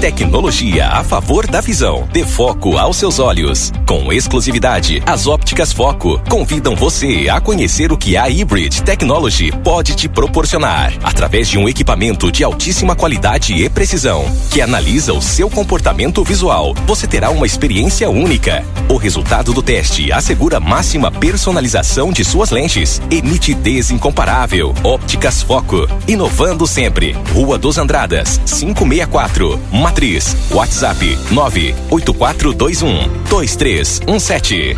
[0.00, 2.08] Tecnologia a favor da visão.
[2.12, 3.72] Dê foco aos seus olhos.
[3.84, 9.96] Com exclusividade, as ópticas Foco convidam você a conhecer o que a Hybrid Technology pode
[9.96, 15.50] te proporcionar através de um equipamento de altíssima qualidade e precisão que analisa o seu
[15.50, 16.74] comportamento visual.
[16.86, 18.64] Você terá uma experiência única.
[18.88, 24.72] O resultado do teste assegura máxima personalização de suas lentes e nitidez incomparável.
[24.84, 27.16] Ópticas Foco, inovando sempre.
[27.34, 29.58] Rua dos Andradas, 564.
[29.88, 30.36] Matriz.
[30.50, 34.76] WhatsApp 98421 2317.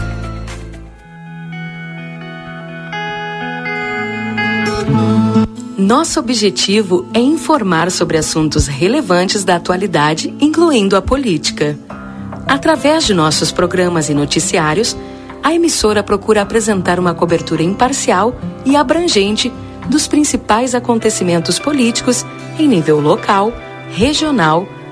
[5.77, 11.77] Nosso objetivo é informar sobre assuntos relevantes da atualidade, incluindo a política.
[12.47, 14.97] Através de nossos programas e noticiários,
[15.43, 18.33] a emissora procura apresentar uma cobertura imparcial
[18.65, 19.53] e abrangente
[19.89, 22.25] dos principais acontecimentos políticos
[22.57, 23.53] em nível local,
[23.91, 24.69] regional,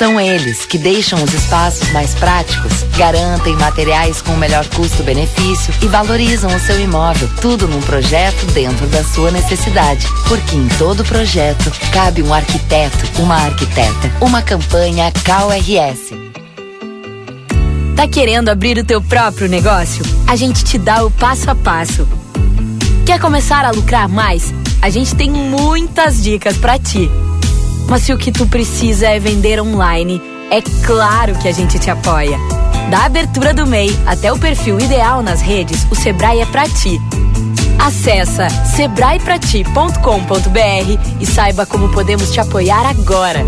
[0.00, 5.88] São eles que deixam os espaços mais práticos, garantem materiais com o melhor custo-benefício e
[5.88, 7.28] valorizam o seu imóvel.
[7.38, 10.06] Tudo num projeto dentro da sua necessidade.
[10.26, 14.10] Porque em todo projeto cabe um arquiteto, uma arquiteta.
[14.22, 16.14] Uma campanha KRS.
[17.94, 20.02] Tá querendo abrir o teu próprio negócio?
[20.26, 22.08] A gente te dá o passo a passo.
[23.04, 24.50] Quer começar a lucrar mais?
[24.80, 27.10] A gente tem muitas dicas para ti.
[27.90, 31.90] Mas se o que tu precisa é vender online, é claro que a gente te
[31.90, 32.38] apoia.
[32.88, 37.00] Da abertura do MEI até o perfil ideal nas redes, o Sebrae é pra ti.
[37.80, 43.44] Acesse sebraeprati.com.br e saiba como podemos te apoiar agora.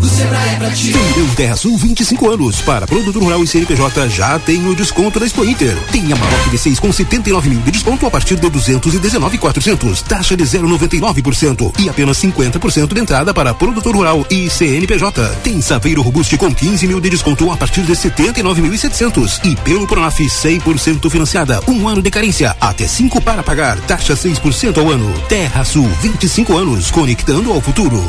[0.00, 0.92] O Sebrae é pra ti.
[0.92, 2.60] Vendeu Terra Sul 25 anos.
[2.62, 5.76] Para produtor rural e CNPJ já tem o desconto da Expo Inter.
[5.92, 10.02] Tem a Maroc V6 com 79 mil de desconto a partir de 219,400.
[10.02, 15.36] Taxa de 0,99% e apenas 50% de entrada para produtor rural e CNPJ.
[15.42, 20.18] Tem Saveiro Robuste com 15 mil de desconto a partir de 79.700 e pelo Pronaf
[20.18, 21.60] 100% financiada.
[21.68, 23.78] Um ano de carência, até 5 para pagar.
[23.80, 25.12] Taxa 6% ao ano.
[25.28, 28.02] Terra Sul 25 anos, conectando ao futuro.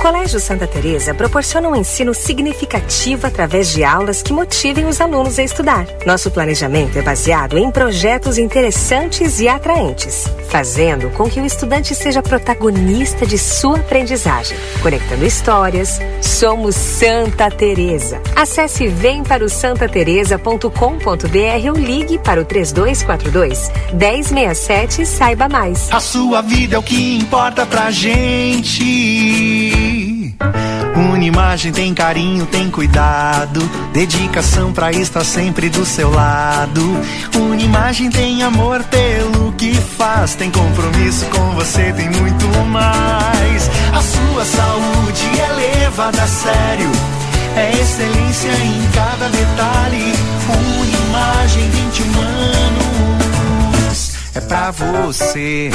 [0.00, 5.42] Colégio Santa Teresa proporciona um ensino significativo através de aulas que motivem os alunos a
[5.42, 5.86] estudar.
[6.06, 12.22] Nosso planejamento é baseado em projetos interessantes e atraentes, fazendo com que o estudante seja
[12.22, 16.00] protagonista de sua aprendizagem, conectando histórias.
[16.22, 18.22] Somos Santa Teresa.
[18.34, 25.92] Acesse vemparossantateresa.com.br ou ligue para o 3242 1067 e saiba mais.
[25.92, 29.90] A sua vida é o que importa pra gente.
[30.96, 33.60] Unimagem tem carinho, tem cuidado,
[33.92, 36.80] dedicação pra estar sempre do seu lado.
[37.34, 43.70] Unimagem tem amor pelo que faz, tem compromisso com você, tem muito mais.
[43.92, 46.90] A sua saúde é levada a sério,
[47.56, 50.14] é excelência em cada detalhe.
[50.48, 52.20] Unimagem 21
[53.86, 55.70] anos, é pra você.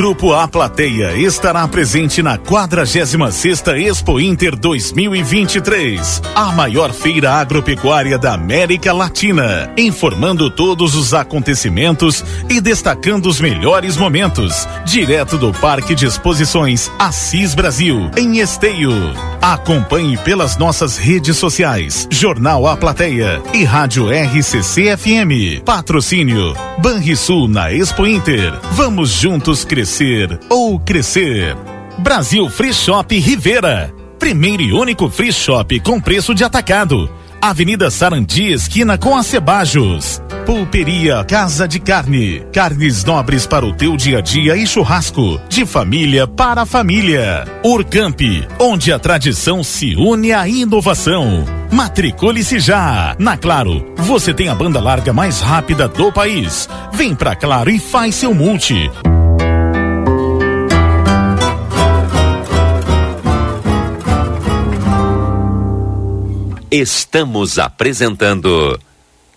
[0.00, 8.32] Grupo A Plateia estará presente na 46ª Expo Inter 2023, a maior feira agropecuária da
[8.32, 16.06] América Latina, informando todos os acontecimentos e destacando os melhores momentos, direto do Parque de
[16.06, 18.94] Exposições Assis Brasil, em Esteio.
[19.42, 25.64] Acompanhe pelas nossas redes sociais, Jornal A Plateia e Rádio RCC FM.
[25.64, 28.52] Patrocínio Banrisul na Expo Inter.
[28.72, 31.56] Vamos juntos crescer ou crescer.
[31.98, 33.90] Brasil Free Shop Rivera.
[34.18, 37.10] Primeiro e único free shop com preço de atacado.
[37.40, 40.20] Avenida Sarandi, esquina com Acebajos.
[40.46, 42.44] Pulperia Casa de Carne.
[42.52, 45.40] Carnes nobres para o teu dia a dia e churrasco.
[45.48, 47.44] De família para família.
[47.64, 48.20] Urcamp,
[48.58, 51.44] onde a tradição se une à inovação.
[51.70, 53.14] Matricule-se já.
[53.18, 56.68] Na Claro, você tem a banda larga mais rápida do país.
[56.92, 58.90] Vem pra Claro e faz seu multi.
[66.70, 68.78] Estamos apresentando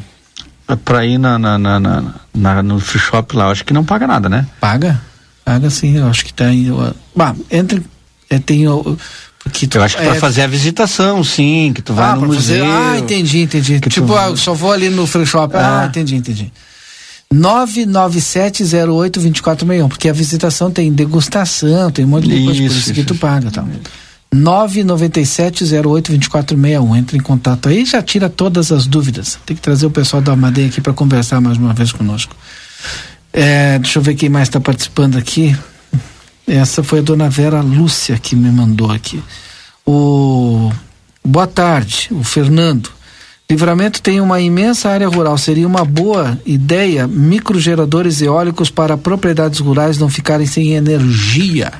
[0.85, 3.85] para ir na, na, na, na, na no free shop lá, eu acho que não
[3.85, 4.47] paga nada, né?
[4.61, 5.01] Paga?
[5.45, 6.69] Paga sim, eu acho que tem.
[7.15, 7.83] Bah, entre.
[8.29, 8.97] É, tem o,
[9.49, 12.17] que tu, eu acho que é, para fazer a visitação, sim, que tu vai ah,
[12.17, 12.63] no museu.
[12.65, 13.81] Fazer, ah, entendi, entendi.
[13.81, 15.57] Tipo, ah, só vou ali no free shop.
[15.57, 16.53] Ah, ah entendi, entendi.
[17.33, 22.93] 997082461, porque a visitação tem degustação, tem um monte de isso, coisa, por isso, isso
[22.93, 23.65] que tu paga, tá?
[24.35, 26.99] 997082461.
[26.99, 29.39] Entre em contato aí, já tira todas as dúvidas.
[29.47, 32.35] Tem que trazer o pessoal da Madeira aqui para conversar mais uma vez conosco.
[33.33, 35.57] É, deixa eu ver quem mais está participando aqui.
[36.51, 39.23] Essa foi a dona Vera Lúcia que me mandou aqui.
[39.87, 40.73] O
[41.25, 42.91] boa tarde, o Fernando.
[43.49, 45.39] Livramento tem uma imensa área rural.
[45.39, 51.73] Seria uma boa ideia microgeradores eólicos para propriedades rurais não ficarem sem energia.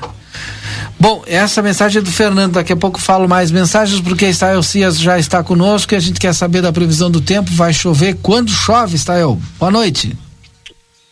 [0.97, 2.53] Bom, essa mensagem é do Fernando.
[2.53, 6.17] Daqui a pouco falo mais mensagens, porque Estael Cias já está conosco e a gente
[6.17, 7.51] quer saber da previsão do tempo.
[7.51, 9.37] Vai chover quando chove, Estael?
[9.59, 10.15] Boa noite.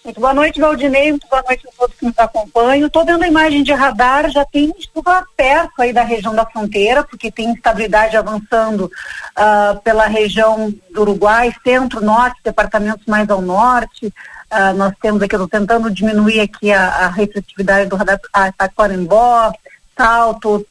[0.10, 1.12] Muito boa noite, Valdinei.
[1.12, 2.88] Muito boa noite a todos que nos acompanham.
[2.88, 7.04] Estou vendo a imagem de radar, já tem chuva perto aí da região da fronteira,
[7.04, 14.08] porque tem instabilidade avançando uh, pela região do Uruguai, centro, norte, departamentos mais ao norte.
[14.08, 18.20] Uh, nós temos aqui, eu estou tentando diminuir aqui a, a do radar
[18.58, 19.52] Taquarembó,
[19.96, 20.66] Salto,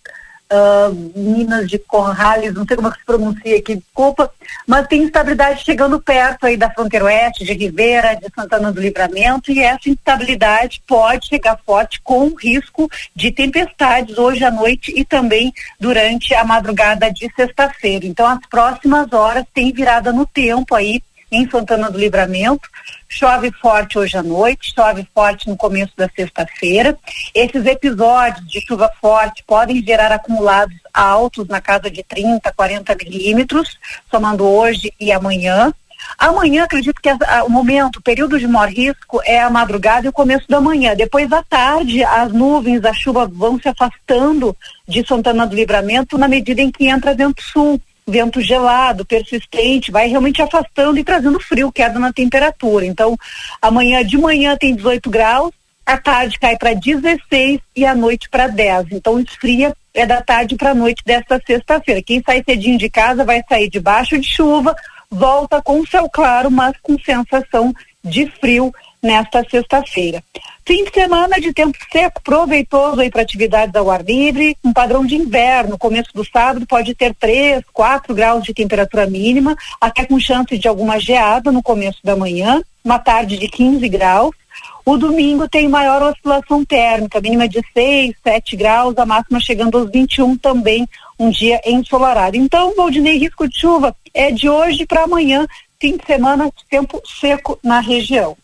[0.52, 4.30] uh, Minas de Corrales, não sei como é que se pronuncia aqui, desculpa,
[4.66, 9.52] mas tem instabilidade chegando perto aí da fronteira oeste, de Ribeira, de Santana do Livramento,
[9.52, 15.52] e essa instabilidade pode chegar forte com risco de tempestades hoje à noite e também
[15.78, 18.06] durante a madrugada de sexta-feira.
[18.06, 22.68] Então, as próximas horas tem virada no tempo aí em Santana do Livramento.
[23.08, 26.96] Chove forte hoje à noite, chove forte no começo da sexta-feira.
[27.34, 33.78] Esses episódios de chuva forte podem gerar acumulados altos na casa de 30, 40 milímetros,
[34.10, 35.72] somando hoje e amanhã.
[36.16, 40.06] Amanhã, acredito que a, a, o momento, o período de maior risco é a madrugada
[40.06, 40.94] e o começo da manhã.
[40.94, 44.56] Depois da tarde, as nuvens, a chuva vão se afastando
[44.86, 50.08] de Santana do Livramento na medida em que entra vento sul vento gelado, persistente, vai
[50.08, 52.86] realmente afastando e trazendo frio, queda na temperatura.
[52.86, 53.16] Então,
[53.60, 55.52] amanhã de manhã tem 18 graus,
[55.84, 58.86] à tarde cai para 16 e à noite para 10.
[58.92, 62.02] Então, esfria é da tarde para a noite desta sexta-feira.
[62.02, 64.74] Quem sai cedinho de casa vai sair debaixo de chuva,
[65.10, 70.22] volta com céu claro, mas com sensação de frio nesta sexta-feira.
[70.68, 75.02] Fim de semana de tempo seco, proveitoso aí para atividades ao ar livre, um padrão
[75.02, 75.78] de inverno.
[75.78, 80.68] Começo do sábado pode ter 3, 4 graus de temperatura mínima, até com chance de
[80.68, 84.36] alguma geada no começo da manhã, uma tarde de 15 graus.
[84.84, 89.90] O domingo tem maior oscilação térmica, mínima de 6, 7 graus, a máxima chegando aos
[89.90, 90.86] 21 também,
[91.18, 92.36] um dia ensolarado.
[92.36, 95.46] Então, Valdinei, risco de chuva é de hoje para amanhã,
[95.80, 98.36] fim de semana, tempo seco na região.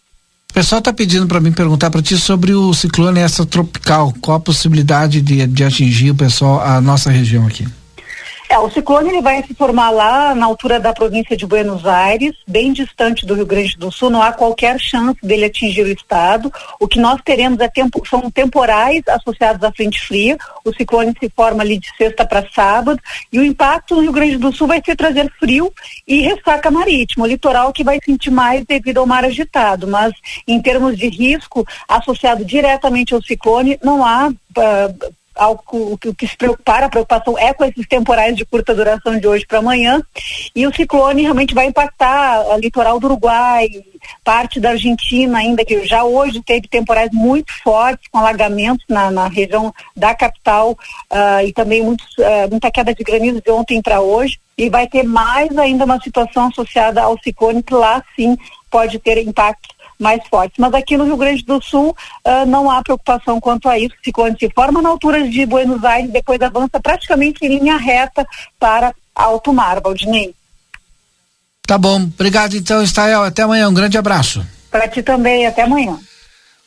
[0.55, 4.15] O pessoal está pedindo para mim perguntar para ti sobre o ciclone extratropical.
[4.21, 7.67] Qual a possibilidade de, de atingir o pessoal, a nossa região aqui?
[8.49, 12.36] É, o ciclone ele vai se formar lá na altura da província de Buenos Aires,
[12.47, 16.53] bem distante do Rio Grande do Sul, não há qualquer chance dele atingir o estado.
[16.78, 20.36] O que nós teremos é tempo, são temporais associados à frente fria.
[20.64, 23.01] O ciclone se forma ali de sexta para sábado
[23.32, 25.72] e o impacto no Rio Grande do Sul vai ser trazer frio
[26.07, 27.24] e ressaca marítima.
[27.24, 30.12] O litoral que vai sentir mais devido ao mar agitado, mas
[30.47, 36.26] em termos de risco associado diretamente ao ciclone, não há uh, o que, o que
[36.26, 40.03] se preocupar, a preocupação é com esses temporais de curta duração de hoje para amanhã.
[40.55, 43.68] E o ciclone realmente vai impactar o litoral do Uruguai,
[44.22, 49.28] parte da Argentina ainda, que já hoje teve temporais muito fortes, com alagamentos na, na
[49.28, 54.01] região da capital uh, e também muitos, uh, muita queda de granizo de ontem para
[54.01, 54.39] hoje.
[54.57, 58.39] E vai ter mais ainda uma situação associada ao ciclone, que lá sim
[58.70, 59.74] pode ter impacto
[60.05, 60.57] mais fortes.
[60.59, 61.97] Mas aqui no Rio Grande do Sul
[62.27, 63.95] uh, não há preocupação quanto a isso.
[63.95, 68.27] O ciclone se forma na altura de Buenos Aires, depois avança praticamente em linha reta
[68.61, 70.35] para alto mar, Valdinei.
[71.67, 71.97] Tá bom.
[71.97, 73.23] Obrigado então, Estael.
[73.23, 73.69] Até amanhã.
[73.69, 74.47] Um grande abraço.
[74.71, 75.47] Para ti também.
[75.47, 75.99] Até amanhã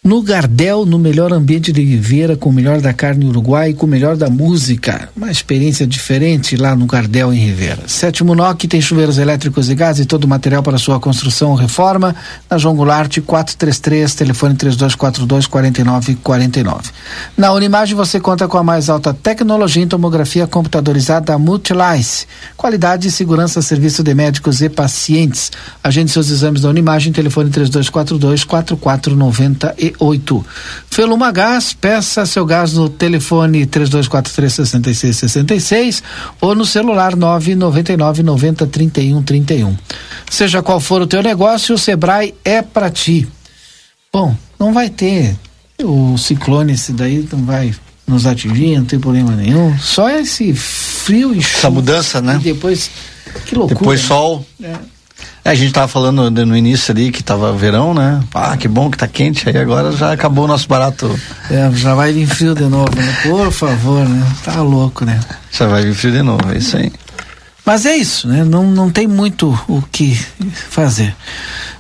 [0.08, 3.86] no Gardel, no melhor ambiente de Ribeira, com o melhor da carne uruguai e com
[3.86, 5.10] o melhor da música.
[5.14, 7.80] Uma experiência diferente lá no Gardel, em Ribeira.
[7.88, 11.56] Sétimo NOC tem chuveiros elétricos e gás e todo o material para sua construção ou
[11.56, 12.16] reforma.
[12.50, 16.90] Na João Goulart, 433, telefone 3242 4949.
[17.36, 22.28] Na Unimagem você conta com a mais alta tecnologia em tomografia computadorizada Multilice.
[22.56, 25.52] Qualidade e segurança, serviço de médicos e pacientes.
[25.84, 28.46] Agende seus exames da Unimagem, telefone 3242
[29.98, 30.46] 4498 oito.
[30.90, 35.56] Feluma Gás, peça seu gás no telefone três dois quatro três sessenta e seis sessenta
[35.56, 36.04] e seis
[36.40, 39.76] ou no celular nove noventa e nove noventa trinta e um trinta e um.
[40.30, 43.28] Seja qual for o teu negócio, o Sebrae é para ti.
[44.12, 45.36] Bom, não vai ter
[45.84, 47.74] o ciclone esse daí não vai
[48.08, 49.78] nos atingir, não tem problema nenhum.
[49.78, 51.58] Só esse frio e chuva.
[51.58, 52.38] Essa mudança, né?
[52.40, 52.90] E depois,
[53.46, 53.80] que loucura.
[53.80, 54.46] Depois sol.
[54.64, 54.76] É.
[55.44, 58.22] É, a gente tava falando no início ali que tava verão, né?
[58.34, 61.18] Ah, que bom que tá quente, aí agora já acabou o nosso barato.
[61.50, 63.18] É, já vai vir frio de novo, né?
[63.24, 64.28] Por favor, né?
[64.44, 65.20] Tá louco, né?
[65.52, 66.92] Já vai vir frio de novo, é isso aí.
[67.66, 68.44] Mas é isso, né?
[68.44, 70.18] Não, não tem muito o que
[70.70, 71.16] fazer.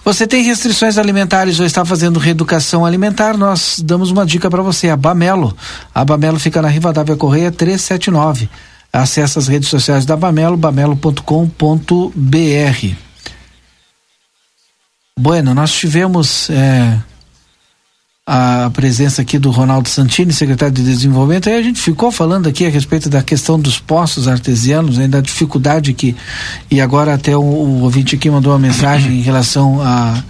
[0.03, 3.37] Você tem restrições alimentares ou está fazendo reeducação alimentar?
[3.37, 5.55] Nós damos uma dica para você, a Bamelo.
[5.93, 8.49] A Bamelo fica na Rivadavia Correia 379.
[8.91, 13.06] Acesse as redes sociais da Bamelo, bamelo.com.br.
[15.17, 16.95] Bueno, nós tivemos é,
[18.23, 22.67] a presença aqui do Ronaldo Santini, secretário de Desenvolvimento, e a gente ficou falando aqui
[22.67, 26.15] a respeito da questão dos poços artesianos, né, da dificuldade que.
[26.69, 30.23] E agora até o, o ouvinte aqui mandou uma mensagem em relação a,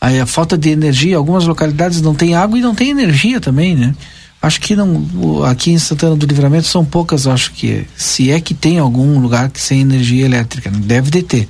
[0.00, 1.16] a, a falta de energia.
[1.16, 3.94] Algumas localidades não tem água e não tem energia também, né?
[4.42, 8.54] Acho que não, aqui em Santana do Livramento são poucas, acho que, se é que
[8.54, 10.80] tem algum lugar que sem energia elétrica, né?
[10.82, 11.48] deve de ter.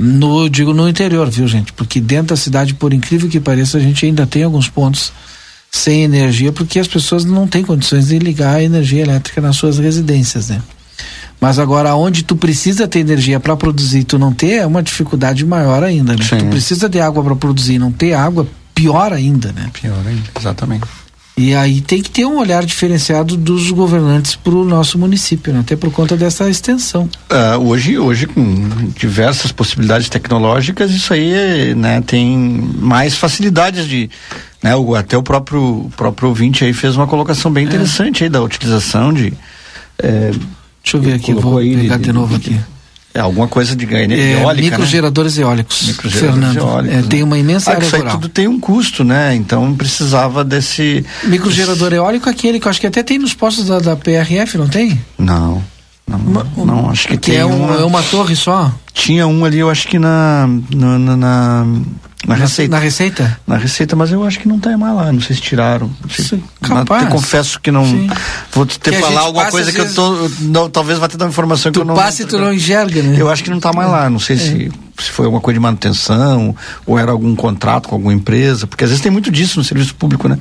[0.00, 1.72] No, digo no interior, viu, gente?
[1.72, 5.12] Porque dentro da cidade, por incrível que pareça, a gente ainda tem alguns pontos
[5.72, 9.78] sem energia, porque as pessoas não têm condições de ligar a energia elétrica nas suas
[9.78, 10.62] residências, né?
[11.40, 14.82] Mas agora, onde tu precisa ter energia para produzir e tu não ter, é uma
[14.82, 16.24] dificuldade maior ainda, né?
[16.24, 16.38] Sim.
[16.38, 19.68] Tu precisa de água para produzir e não ter água, pior ainda, né?
[19.72, 20.86] Pior ainda, exatamente.
[21.38, 25.60] E aí tem que ter um olhar diferenciado dos governantes para o nosso município, né?
[25.60, 27.08] até por conta dessa extensão.
[27.30, 28.42] Uh, hoje, hoje com
[28.98, 34.10] diversas possibilidades tecnológicas, isso aí né, tem mais facilidades de,
[34.60, 37.68] né, o, até o próprio o próprio ouvinte aí fez uma colocação bem é.
[37.68, 38.26] interessante é.
[38.26, 39.32] aí da utilização de.
[39.96, 40.32] É,
[40.82, 42.58] Deixa eu ver aqui, vou pegar de, de novo aqui.
[43.14, 44.70] É alguma coisa de energia é, eólica, né?
[44.70, 45.42] Microgeradores né?
[45.42, 45.82] eólicos.
[45.86, 47.06] Microgeradores Fernando, eólicos, é, né?
[47.08, 49.34] tem uma imensa ah, área isso aí tudo tem um custo, né?
[49.34, 51.04] Então precisava desse...
[51.24, 51.96] Microgerador desse...
[51.96, 55.00] eólico aquele que eu acho que até tem nos postos da, da PRF, não tem?
[55.18, 55.64] Não.
[56.08, 57.74] Não, uma, não, acho que, que tem é, um, uma...
[57.74, 58.72] é uma torre só?
[58.94, 61.66] Tinha um ali, eu acho que na, na, na
[62.26, 62.74] na, receita.
[62.74, 63.40] Na receita?
[63.46, 65.12] Na receita, mas eu acho que não tá mais lá.
[65.12, 65.90] Não sei se tiraram.
[66.10, 67.04] Sim, capaz.
[67.04, 67.84] Eu confesso que não.
[67.84, 68.10] Sim.
[68.52, 70.28] Vou te que falar alguma coisa que eu tô.
[70.40, 71.94] Não, talvez vá te dar uma informação tu que eu não.
[71.94, 73.16] Passa e tu não enxerga, né?
[73.18, 73.92] Eu acho que não tá mais é.
[73.92, 74.10] lá.
[74.10, 74.38] Não sei é.
[74.38, 76.54] se se foi alguma coisa de manutenção
[76.86, 79.94] ou era algum contrato com alguma empresa, porque às vezes tem muito disso no serviço
[79.94, 80.38] público, né?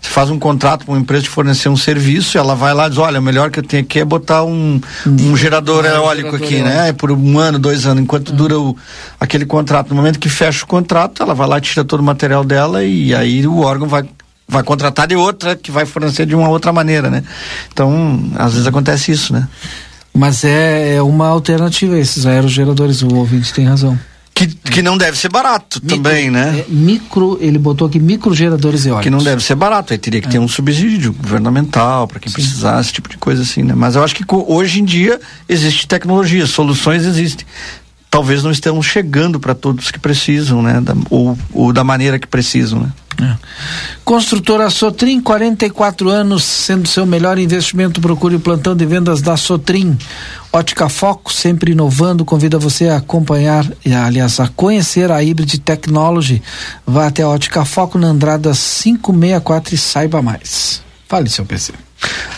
[0.00, 2.90] Você faz um contrato com uma empresa de fornecer um serviço, ela vai lá e
[2.90, 6.30] diz, olha, o melhor que eu tenho aqui é botar um, um gerador Ah, eólico
[6.30, 6.68] gerador aqui, eólico.
[6.76, 6.92] né?
[6.92, 8.76] Por um ano, dois anos, enquanto dura o,
[9.20, 9.90] aquele contrato.
[9.90, 13.14] No momento que fecha o contrato, ela vai lá, tira todo o material dela e
[13.14, 14.04] aí o órgão vai
[14.50, 17.22] vai contratar de outra que vai fornecer de uma outra maneira, né?
[17.70, 19.46] Então, às vezes acontece isso, né?
[20.18, 23.96] Mas é, é uma alternativa esses aerogeradores, o ouvinte tem razão.
[24.34, 26.60] Que, que não deve ser barato também, né?
[26.60, 29.04] É, micro, ele botou aqui microgeradores eólicos.
[29.04, 32.88] Que não deve ser barato, aí teria que ter um subsídio governamental para quem precisasse,
[32.88, 33.74] esse tipo de coisa assim, né?
[33.76, 37.46] Mas eu acho que hoje em dia existe tecnologia, soluções existem.
[38.10, 40.80] Talvez não estejam chegando para todos que precisam, né?
[40.80, 42.92] Da- ou, ou da maneira que precisam, né?
[44.04, 49.98] Construtora Sotrim, 44 anos, sendo seu melhor investimento, procure o plantão de vendas da Sotrim.
[50.52, 56.40] Ótica Foco, sempre inovando, convida você a acompanhar, e, aliás, a conhecer a Hybrid Technology.
[56.86, 60.80] Vá até a Ótica Foco na Andrada 564 e saiba mais.
[61.08, 61.72] Fale, seu PC.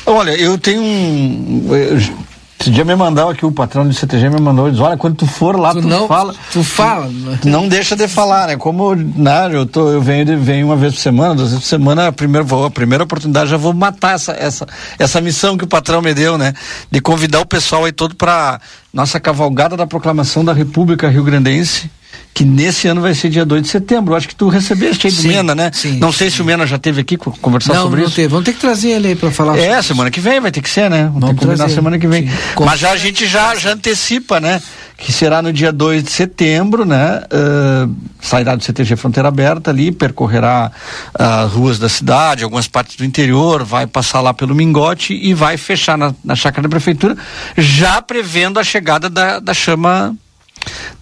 [0.07, 1.69] Olha, eu tenho um.
[1.75, 2.30] eu-
[2.61, 5.27] Esse dia me mandou aqui, o patrão do CTG me mandou, diz, olha, quando tu
[5.27, 6.35] for lá, tu, não- fala.
[6.53, 7.11] Tu fala.
[7.41, 8.57] Tu não deixa de falar, né?
[8.59, 11.69] Como né, eu, tô, eu venho, de- venho uma vez por semana, duas vezes por
[11.69, 14.67] semana, a primeira, vou, a primeira oportunidade já vou matar essa, essa,
[14.99, 16.53] essa missão que o patrão me deu, né?
[16.91, 18.61] De convidar o pessoal aí todo para
[18.93, 21.91] nossa cavalgada da proclamação da República Rio Grandense.
[22.33, 24.13] Que nesse ano vai ser dia 2 de setembro.
[24.13, 25.71] Eu acho que tu recebeste aí do Sim, Mena, né?
[25.75, 28.17] sim, não sei se o Mena já teve aqui co- conversar não, sobre não isso.
[28.17, 28.29] teve.
[28.29, 30.63] Vamos ter que trazer ele aí para falar sobre É, semana que vem vai ter
[30.63, 31.05] que ser, né?
[31.05, 31.75] Vamos, ter Vamos que combinar trazer.
[31.75, 32.29] semana que vem.
[32.29, 32.35] Sim.
[32.65, 34.63] Mas já a gente já, já antecipa, né?
[34.97, 37.23] Que será no dia 2 de setembro, né?
[37.31, 37.89] Ah,
[38.23, 40.71] sairá do CTG Fronteira Aberta ali, percorrerá
[41.15, 45.57] as ruas da cidade, algumas partes do interior, vai passar lá pelo Mingote e vai
[45.57, 47.17] fechar na, na chácara da prefeitura,
[47.59, 50.15] já prevendo a chegada da, da chama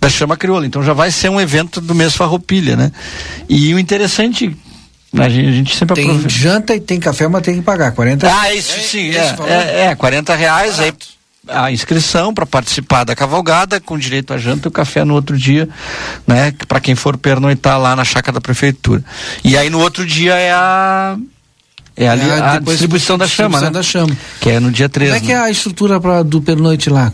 [0.01, 0.67] da chama crioula.
[0.67, 2.93] Então já vai ser um evento do mês Farroupilha, né?
[3.49, 4.57] E o interessante
[5.17, 6.29] a gente, a gente sempre Tem aproveita.
[6.29, 7.93] janta e tem café, mas tem que pagar.
[7.93, 10.93] 40 Ah, isso sim, é, é, é, 40 reais aí
[11.51, 15.37] a inscrição para participar da cavalgada, com direito a janta e o café no outro
[15.37, 15.67] dia,
[16.27, 16.53] né?
[16.67, 19.03] Para quem for pernoitar lá na chácara da prefeitura.
[19.43, 21.17] E aí no outro dia é a
[21.97, 23.71] é ali É, a, depois distribuição da chama, né?
[23.71, 24.19] distribuição da chama.
[24.41, 25.13] Que é no dia 13.
[25.13, 27.13] Como é que é a estrutura pra, do pernoite lá?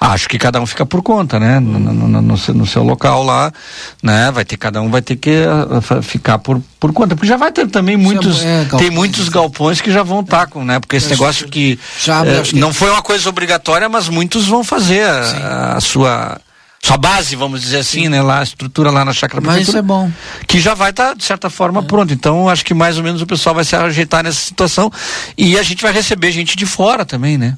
[0.00, 1.58] Acho que cada um fica por conta, né?
[1.58, 3.52] No, no- no- seu, no seu local lá,
[4.00, 4.30] né?
[4.30, 5.42] Vai ter, cada um vai ter que
[5.82, 7.16] fa- ficar por, por conta.
[7.16, 10.46] Porque já vai ter também muitos, é, galpões, tem muitos galpões que já vão estar
[10.46, 10.78] com, né?
[10.78, 14.62] Porque esse negócio que, já, acho que- não foi uma coisa obrigatória, mas muitos vão
[14.62, 16.40] fazer a, a sua
[16.80, 18.22] sua base, vamos dizer assim, né?
[18.22, 20.08] Lá, a estrutura lá na chácara Mas isso é bom.
[20.46, 22.14] que já vai estar, de certa forma, pronto.
[22.14, 24.90] Então, acho que mais ou menos o pessoal vai se ajeitar nessa situação
[25.36, 27.56] e a gente vai receber gente de fora também, né?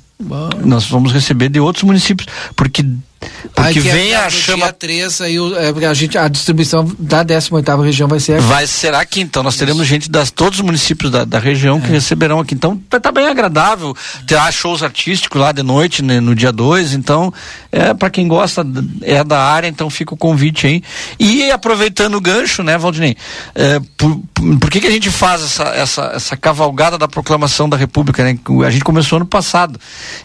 [0.64, 2.84] Nós vamos receber de outros municípios, porque
[3.20, 6.16] porque Aí que é vem a no chama Dia 3, aí o- é, a, gente,
[6.16, 8.42] a distribuição da 18ª região vai ser aqui.
[8.44, 11.80] vai ser aqui, então nós teremos gente das todos os municípios da, da região É.
[11.80, 12.54] que receberão aqui.
[12.54, 13.94] Então vai estar bem agradável.
[14.26, 16.94] Terá shows artísticos lá de noite, né, no dia 2.
[16.94, 17.32] Então,
[17.70, 18.64] é para quem gosta,
[19.02, 20.82] é da área, então fica o convite aí.
[21.18, 23.16] E aproveitando o gancho, né, Valdinei?
[23.54, 27.68] é, por, por- por que, que a gente faz essa, essa, essa cavalgada da proclamação
[27.68, 28.38] da República, né?
[28.66, 29.78] A gente começou ano passado.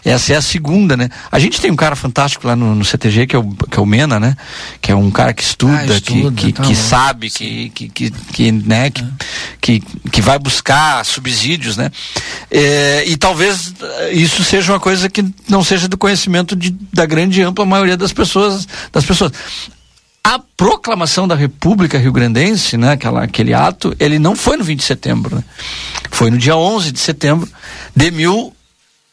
[0.04, 1.10] Essa é a segunda, né?
[1.30, 3.82] A gente tem um cara fantástico lá no, no CTG, que é, o, que é
[3.82, 4.36] o Mena, né?
[4.80, 7.88] Que é um cara que estuda, Ah, estuda, que, que, tá que sabe, que, que,
[7.88, 9.04] que, que, né, que,
[9.60, 9.80] que,
[10.10, 11.90] que vai buscar subsídios, né?
[12.50, 17.04] É, e talvez eh, isso seja uma coisa que não seja do conhecimento de, da
[17.04, 19.32] grande e ampla maioria das pessoas, das pessoas.
[20.22, 24.78] A proclamação da República Rio Grandense, né, aquela, aquele ato, ele não foi no 20
[24.78, 25.44] de setembro, né?
[26.10, 27.48] Foi no dia 11 de setembro
[27.94, 28.10] de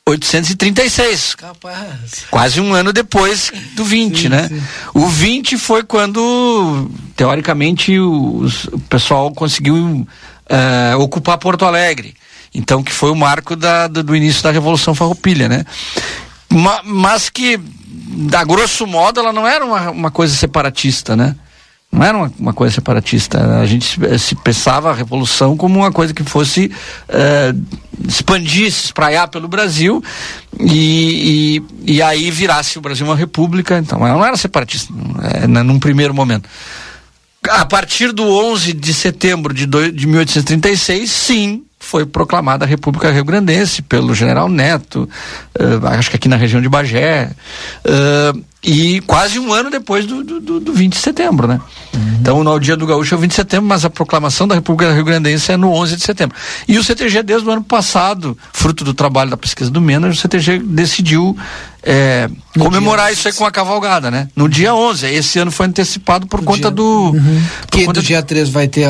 [0.09, 2.25] 1836 Capaz.
[2.29, 4.49] quase um ano depois do 20, né?
[4.93, 10.05] O 20 foi quando, teoricamente, os- o pessoal conseguiu
[10.49, 12.13] eh, ocupar Porto Alegre.
[12.53, 15.63] Então, que foi o marco da, do, do início da Revolução Farroupilha, né?
[16.49, 17.57] Ma- mas que,
[18.35, 21.33] a grosso modo, ela não era uma, uma coisa separatista, né?
[21.93, 23.59] Não era uma, uma coisa separatista.
[23.61, 26.71] A gente se, se pensava a revolução como uma coisa que fosse
[27.07, 27.53] eh,
[28.07, 30.03] expandir, se espraiar pelo Brasil
[30.59, 33.77] e, e, e aí virasse o Brasil uma república.
[33.77, 34.91] Então, ela não era separatista,
[35.43, 36.49] eh, né, num primeiro momento.
[37.49, 43.11] A partir do 11 de setembro de, doi- de 1836, sim, foi proclamada a República
[43.11, 45.07] Rio Grandense pelo general Neto,
[45.59, 47.29] eh, acho que aqui na região de Bagé.
[47.85, 48.33] eh,
[48.63, 51.59] e quase um ano depois do, do, do, do 20 de setembro, né?
[51.93, 52.17] Uhum.
[52.21, 54.93] Então, no dia do Gaúcho é o 20 de setembro, mas a proclamação da República
[54.93, 56.37] Rio Grandense é no 11 de setembro.
[56.65, 60.21] E o CTG, desde o ano passado, fruto do trabalho da pesquisa do Menas, o
[60.21, 61.37] CTG decidiu
[61.85, 64.29] é, comemorar isso aí com a cavalgada, né?
[64.33, 65.07] No dia 11.
[65.07, 67.11] Esse ano foi antecipado por conta dia, do.
[67.11, 67.43] Uhum.
[67.61, 68.85] Por que conta do dia 3 vai ter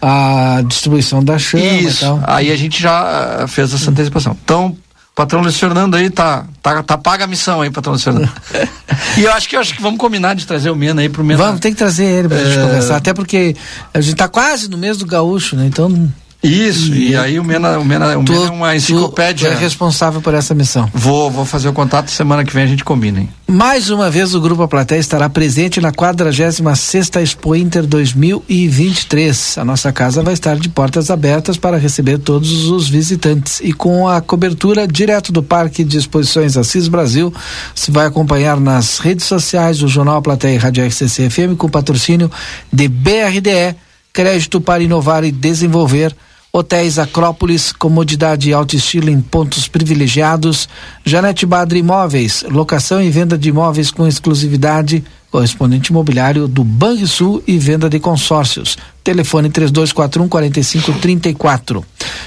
[0.00, 2.04] a, a distribuição da chama Isso.
[2.04, 2.20] e tal.
[2.24, 4.36] Aí a gente já uh, fez essa antecipação.
[4.44, 4.76] Então,
[5.16, 8.30] patrão Luiz Fernando aí tá, tá, tá paga a missão aí, patrão Luiz Fernando.
[9.16, 11.24] e eu acho que eu acho que vamos combinar de trazer o Mena aí pro
[11.24, 11.42] Mena.
[11.42, 12.62] Vamos, tem que trazer ele pra gente É.
[12.62, 13.56] conversar, até porque
[13.94, 15.64] a gente tá quase no mês do gaúcho, né?
[15.66, 16.12] Então.
[16.42, 19.48] Isso, e, aí o Mena, o Mena, o Tu- Mena é uma tu enciclopédia.
[19.48, 20.88] é responsável por essa missão.
[20.94, 23.28] Vou, vou fazer o contato semana que vem a gente combina, hein?
[23.48, 29.58] Mais uma vez o Grupo A Plateia estará presente na 46ª Expo Inter 2023.
[29.58, 34.06] A nossa casa vai estar de portas abertas para receber todos os visitantes e com
[34.08, 37.32] a cobertura direto do Parque de Exposições Assis Brasil,
[37.74, 41.68] se vai acompanhar nas redes sociais do Jornal A Plateia e Rádio RCC FM com
[41.68, 42.30] patrocínio
[42.72, 43.74] de BRDE,
[44.12, 46.14] Crédito para Inovar e Desenvolver,
[46.58, 50.66] Hotéis Acrópolis, comodidade e alto estilo em pontos privilegiados.
[51.04, 55.04] Janete Badre Imóveis, locação e venda de imóveis com exclusividade.
[55.30, 58.78] Correspondente imobiliário do Banrisul e venda de consórcios.
[59.04, 61.84] Telefone 3241 4534.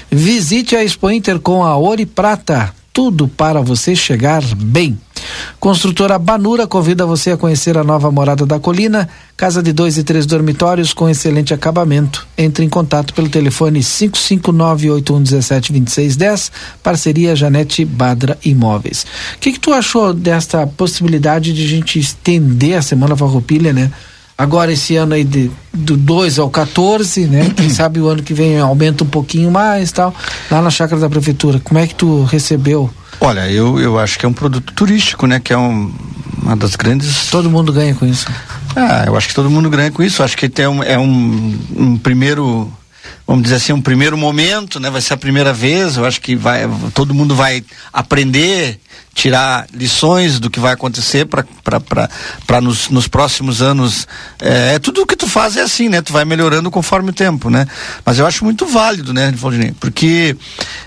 [0.08, 2.72] Visite a Expo Inter com a e Prata.
[2.92, 4.98] Tudo para você chegar bem.
[5.58, 10.02] Construtora Banura convida você a conhecer a nova morada da colina, casa de dois e
[10.02, 12.26] três dormitórios com excelente acabamento.
[12.36, 16.50] Entre em contato pelo telefone 55981172610,
[16.82, 19.06] parceria Janete Badra Imóveis.
[19.36, 23.92] O que, que tu achou desta possibilidade de a gente estender a Semana Farroupilha, né?
[24.40, 27.52] Agora esse ano aí de, do 2 ao 14, né?
[27.54, 30.14] Quem sabe o ano que vem aumenta um pouquinho mais tal,
[30.50, 31.60] lá na chácara da prefeitura.
[31.62, 32.88] Como é que tu recebeu?
[33.20, 35.40] Olha, eu, eu acho que é um produto turístico, né?
[35.40, 35.92] Que é um,
[36.42, 37.28] uma das grandes.
[37.28, 38.28] Todo mundo ganha com isso.
[38.74, 40.22] Ah, eu acho que todo mundo ganha com isso.
[40.22, 42.72] Acho que tem um, é um, um primeiro,
[43.26, 44.88] vamos dizer assim, um primeiro momento, né?
[44.88, 45.98] Vai ser a primeira vez.
[45.98, 46.62] Eu acho que vai,
[46.94, 47.62] todo mundo vai
[47.92, 48.80] aprender,
[49.14, 54.06] tirar lições do que vai acontecer para nos, nos próximos anos.
[54.40, 56.00] É, é tudo o que tu faz é assim, né?
[56.00, 57.66] Tu vai melhorando conforme o tempo, né?
[58.04, 59.74] Mas eu acho muito válido, né, Valdinei?
[59.78, 60.36] Porque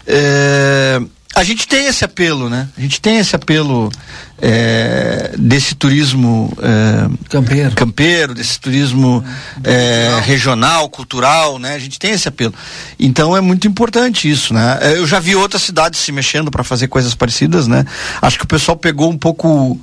[0.07, 1.01] é,
[1.35, 2.67] a gente tem esse apelo, né?
[2.77, 3.91] A gente tem esse apelo
[4.39, 7.75] é, desse turismo é, campeiro.
[7.75, 9.23] campeiro, desse turismo
[9.63, 11.73] é, regional, cultural, né?
[11.73, 12.53] A gente tem esse apelo.
[12.99, 14.77] Então é muito importante isso, né?
[14.81, 17.83] É, Eu já vi outras cidades se mexendo para fazer coisas parecidas, né?
[18.21, 19.79] Acho que o pessoal pegou um pouco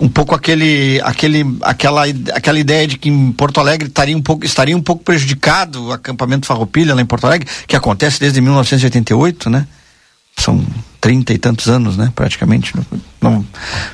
[0.00, 4.44] um pouco aquele, aquele, aquela, aquela ideia de que em Porto Alegre estaria um pouco,
[4.44, 9.50] estaria um pouco prejudicado o acampamento Farroupilha lá em Porto Alegre, que acontece desde 1988,
[9.50, 9.66] né?
[10.38, 10.64] São
[11.00, 12.12] trinta e tantos anos, né?
[12.14, 12.72] Praticamente.
[13.20, 13.44] Não,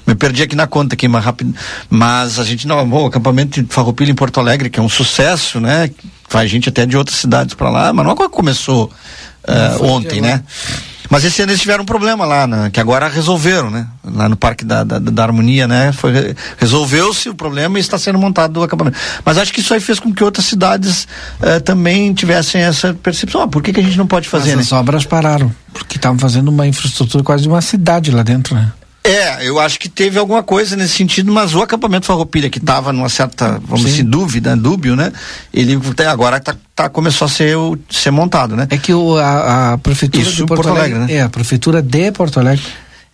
[0.06, 1.54] me perdi aqui na conta aqui, mas rápido.
[1.90, 4.88] Mas a gente não, bom, o acampamento de Farroupilha em Porto Alegre, que é um
[4.88, 5.90] sucesso, né?
[6.30, 8.90] Vai gente até de outras cidades para lá, mas não é começou
[9.46, 10.42] de ontem, né?
[11.14, 12.70] Mas esse ano eles tiveram um problema lá, né?
[12.72, 13.86] que agora resolveram, né?
[14.04, 15.92] Lá no Parque da, da, da Harmonia, né?
[15.92, 18.98] Foi, re- resolveu-se o problema e está sendo montado o acampamento.
[19.24, 21.06] Mas acho que isso aí fez com que outras cidades
[21.40, 23.42] eh, também tivessem essa percepção.
[23.42, 24.62] Ah, por que, que a gente não pode fazer, Mas né?
[24.62, 28.72] as obras pararam, porque estavam fazendo uma infraestrutura quase de uma cidade lá dentro, né?
[29.06, 32.90] É, eu acho que teve alguma coisa nesse sentido, mas o acampamento Farroupilha, que estava
[32.90, 35.12] numa certa, vamos dizer, dúvida, dúbio, né?
[35.52, 38.66] Ele até agora tá, tá- começou a ser, o- ser montado, né?
[38.70, 41.20] É que o, a, a prefeitura Isso, de Porto, Porto Alegre, Alegre, né?
[41.20, 42.64] é, a prefeitura de Porto Alegre,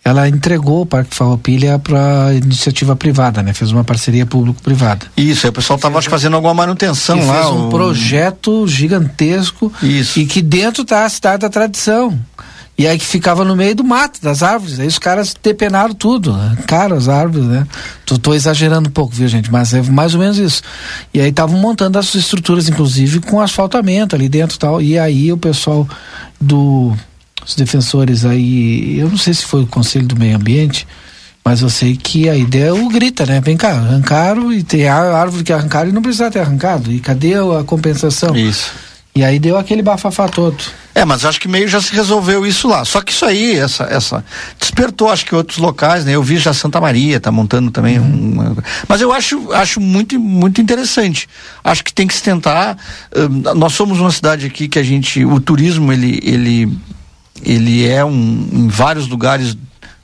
[0.03, 3.53] ela entregou o Parque Farroupilha para iniciativa privada, né?
[3.53, 5.05] Fez uma parceria público-privada.
[5.17, 7.33] Isso, aí o pessoal estava fazendo alguma manutenção lá.
[7.33, 10.19] fez um o- projeto gigantesco Isso.
[10.19, 12.17] e que dentro tá a cidade da tradição.
[12.81, 14.79] E aí que ficava no meio do mato, das árvores.
[14.79, 16.57] Aí os caras depenaram tudo, né?
[16.65, 17.67] Cara, as árvores, né?
[18.07, 19.51] Tô, tô exagerando um pouco, viu, gente?
[19.51, 20.63] Mas é mais ou menos isso.
[21.13, 24.81] E aí estavam montando as estruturas, inclusive, com asfaltamento ali dentro e tal.
[24.81, 25.87] E aí o pessoal
[26.39, 26.91] do
[27.45, 30.87] os defensores aí, eu não sei se foi o Conselho do Meio Ambiente,
[31.45, 33.39] mas eu sei que a ideia é o grita, né?
[33.41, 36.91] Vem cá, arrancaram e tem a árvore que arrancaram e não precisa ter arrancado.
[36.91, 38.35] E cadê a compensação?
[38.35, 38.71] Isso.
[39.13, 40.57] E aí deu aquele bafafá todo.
[40.95, 42.85] É, mas acho que meio já se resolveu isso lá.
[42.85, 44.23] Só que isso aí, essa, essa
[44.57, 46.15] despertou, acho que outros locais, né?
[46.15, 48.55] Eu vi já Santa Maria, tá montando também uma...
[48.87, 51.27] Mas eu acho, acho muito, muito interessante.
[51.61, 52.77] Acho que tem que se tentar.
[53.13, 56.77] hum, nós somos uma cidade aqui que a gente, o turismo ele, ele,
[57.43, 59.57] ele é um, em vários lugares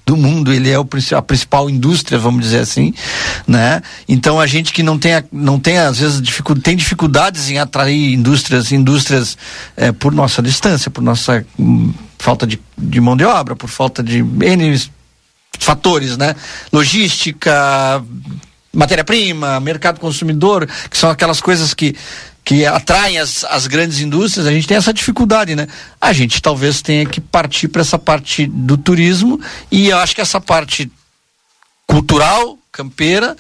[0.08, 2.94] do mundo, ele é o, a principal indústria, vamos dizer assim,
[3.46, 3.82] né?
[4.08, 8.14] Então a gente que não tem, não tem às vezes dificu tem dificuldades em atrair
[8.14, 9.38] indústrias, indústrias
[9.76, 14.02] eh, por nossa distância, por nossa hum, falta de, de mão de obra, por falta
[14.02, 14.82] de N
[15.60, 16.38] fatores, né?
[16.72, 18.02] Logística,
[18.74, 21.94] matéria-prima, mercado consumidor, que são aquelas coisas que
[22.48, 25.68] que atraem as, as grandes indústrias, a gente tem essa dificuldade, né?
[26.00, 29.38] A gente talvez tenha que partir para essa parte do turismo
[29.70, 30.90] e eu acho que essa parte
[31.86, 33.36] cultural, campeira,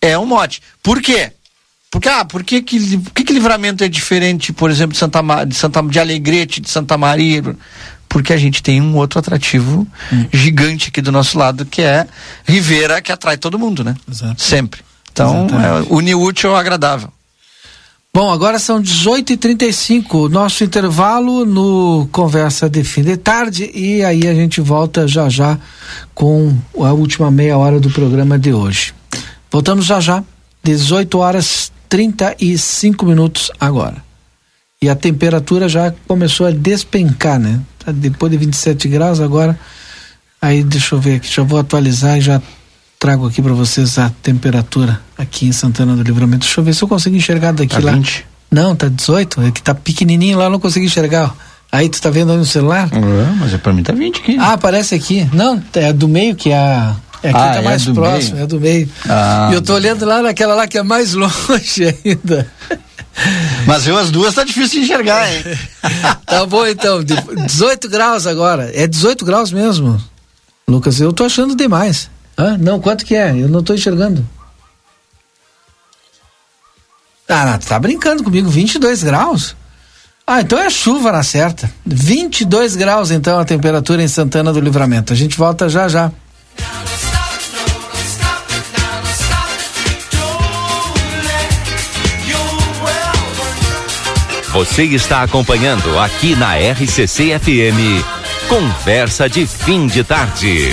[0.00, 0.60] é um mote.
[0.82, 1.30] Por quê?
[1.88, 5.22] Porque, ah, por que, que, por que, que livramento é diferente, por exemplo, de Santa,
[5.46, 7.56] de Santa de Alegrete, de Santa Maria?
[8.08, 10.26] Porque a gente tem um outro atrativo hum.
[10.32, 12.08] gigante aqui do nosso lado, que é
[12.44, 13.94] Rivera, que atrai todo mundo, né?
[14.10, 14.42] Exato.
[14.42, 14.80] Sempre.
[15.12, 17.12] Então, é, une útil ao agradável.
[18.18, 24.34] Bom, agora são 18h35, nosso intervalo no Conversa de Fim de Tarde e aí a
[24.34, 25.56] gente volta já já
[26.16, 28.92] com a última meia hora do programa de hoje.
[29.52, 30.24] Voltamos já já,
[30.64, 34.02] 18 horas 35 minutos agora.
[34.82, 37.60] E a temperatura já começou a despencar, né?
[37.78, 39.56] Tá depois de 27 graus agora.
[40.42, 42.42] Aí deixa eu ver aqui, já vou atualizar e já
[42.98, 46.44] trago aqui para vocês a temperatura aqui em Santana do Livramento.
[46.44, 47.92] Deixa eu ver se eu consigo enxergar daqui tá lá.
[47.92, 48.26] 20.
[48.50, 51.34] Não, tá 18, é que tá pequenininho lá, eu não consigo enxergar.
[51.70, 52.88] Aí tu tá vendo aí no celular?
[52.92, 54.36] É, mas é pra mim tá 20 aqui.
[54.38, 55.28] Ah, aparece aqui.
[55.32, 58.44] Não, é do meio que é a é aqui ah, tá é mais próximo, meio.
[58.44, 58.88] é do meio.
[59.08, 62.50] Ah, e eu tô olhando lá naquela lá que é mais longe ainda.
[63.66, 65.42] Mas eu as duas tá difícil de enxergar, hein?
[66.24, 68.70] tá bom então, 18 graus agora.
[68.72, 70.00] É 18 graus mesmo.
[70.68, 72.08] Lucas, eu tô achando demais.
[72.38, 73.30] Ah, não, quanto que é?
[73.30, 74.24] Eu não estou enxergando.
[77.28, 79.56] Ah, não, tá brincando comigo, 22 graus?
[80.24, 81.68] Ah, então é chuva na certa.
[81.84, 85.12] 22 graus então a temperatura em Santana do Livramento.
[85.12, 86.12] A gente volta já já.
[94.52, 98.04] Você está acompanhando aqui na RCC FM.
[98.48, 100.72] Conversa de fim de tarde.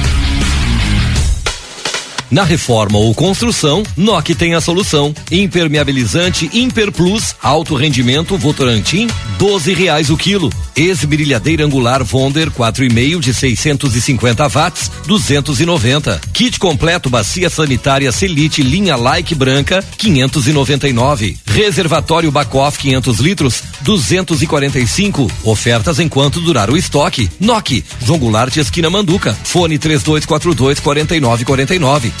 [2.31, 5.13] Na reforma ou construção, NOC tem a solução.
[5.29, 10.49] Impermeabilizante Imperplus, alto rendimento Votorantim, doze reais o quilo.
[10.73, 16.21] Esmerilhadeira angular Vonder, quatro e meio de 650 watts, 290.
[16.31, 21.37] Kit completo bacia sanitária Selite linha Like branca, 599.
[21.45, 25.29] Reservatório Bacoff 500 litros, 245.
[25.43, 27.29] Ofertas enquanto durar o estoque.
[27.41, 29.37] NOC, João Goulart esquina Manduca.
[29.43, 32.20] Fone 3242 4949.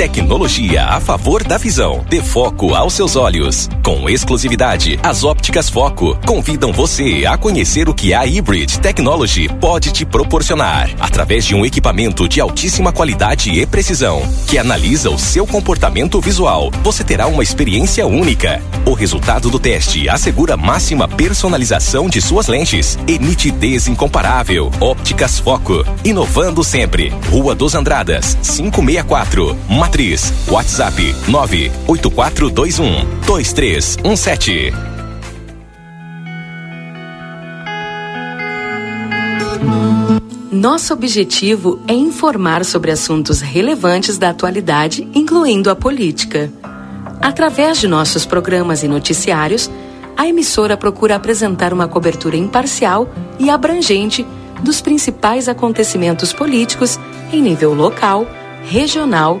[0.00, 2.02] Tecnologia a favor da visão.
[2.08, 3.68] Dê foco aos seus olhos.
[3.84, 9.92] Com exclusividade, as ópticas Foco convidam você a conhecer o que a Hybrid Technology pode
[9.92, 10.88] te proporcionar.
[10.98, 16.70] Através de um equipamento de altíssima qualidade e precisão, que analisa o seu comportamento visual,
[16.82, 18.62] você terá uma experiência única.
[18.86, 24.70] O resultado do teste assegura máxima personalização de suas lentes e nitidez incomparável.
[24.80, 27.12] Ópticas Foco, inovando sempre.
[27.30, 29.54] Rua dos Andradas, 564,
[29.90, 30.32] Matriz.
[30.48, 34.72] WhatsApp 98421 2317.
[40.52, 46.52] Nosso objetivo é informar sobre assuntos relevantes da atualidade, incluindo a política.
[47.20, 49.68] Através de nossos programas e noticiários,
[50.16, 54.24] a emissora procura apresentar uma cobertura imparcial e abrangente
[54.62, 56.96] dos principais acontecimentos políticos
[57.32, 58.24] em nível local,
[58.62, 59.40] regional,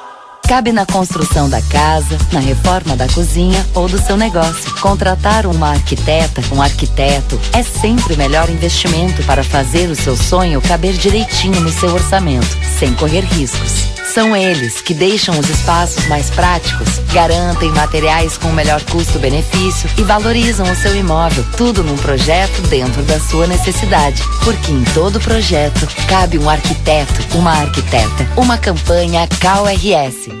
[0.51, 4.69] Cabe na construção da casa, na reforma da cozinha ou do seu negócio.
[4.81, 10.61] Contratar uma arquiteta, um arquiteto, é sempre o melhor investimento para fazer o seu sonho
[10.61, 13.71] caber direitinho no seu orçamento, sem correr riscos.
[14.13, 20.03] São eles que deixam os espaços mais práticos, garantem materiais com o melhor custo-benefício e
[20.03, 21.45] valorizam o seu imóvel.
[21.55, 24.21] Tudo num projeto dentro da sua necessidade.
[24.43, 28.27] Porque em todo projeto cabe um arquiteto, uma arquiteta.
[28.35, 30.40] Uma campanha KRS.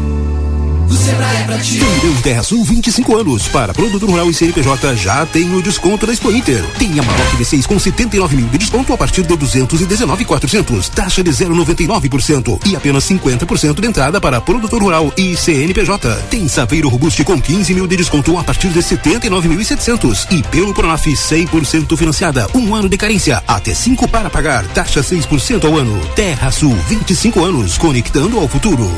[0.95, 1.79] Sebrae é pra ti.
[1.79, 3.47] Feirão Terra Sul 25 anos.
[3.47, 6.63] Para produtor rural e CNPJ já tem o desconto da Expo Inter.
[6.77, 10.89] Tem a Maroc V6 com 79 mil de desconto a partir de 219,400.
[10.89, 16.13] Taxa de 0,99% e apenas 50% de entrada para produtor rural e CNPJ.
[16.29, 21.05] Tem Saveiro Robuste com 15 mil de desconto a partir de 79.700 e pelo Pronaf
[21.05, 22.47] 100% financiada.
[22.53, 24.65] Um ano de carência, até 5 para pagar.
[24.67, 25.99] Taxa 6% ao ano.
[26.15, 28.91] Terra Sul 25 anos, conectando ao futuro.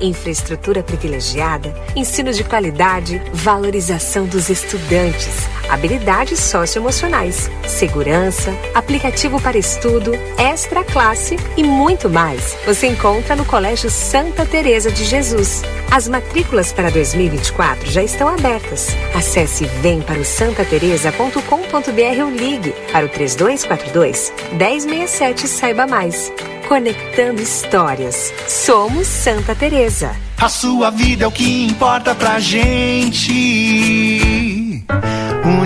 [0.00, 10.84] Infraestrutura privilegiada, ensino de qualidade, valorização dos estudantes, habilidades socioemocionais, segurança, aplicativo para estudo, extra
[10.84, 12.56] classe e muito mais.
[12.66, 15.62] Você encontra no Colégio Santa Teresa de Jesus.
[15.90, 18.88] As matrículas para 2024 já estão abertas.
[19.14, 26.32] Acesse vemparaosantateresa.com.br ou ligue para o 3242 1067 e saiba mais.
[26.68, 28.32] Conectando histórias.
[28.48, 30.16] Somos Santa Teresa.
[30.38, 33.32] A sua vida é o que importa pra gente.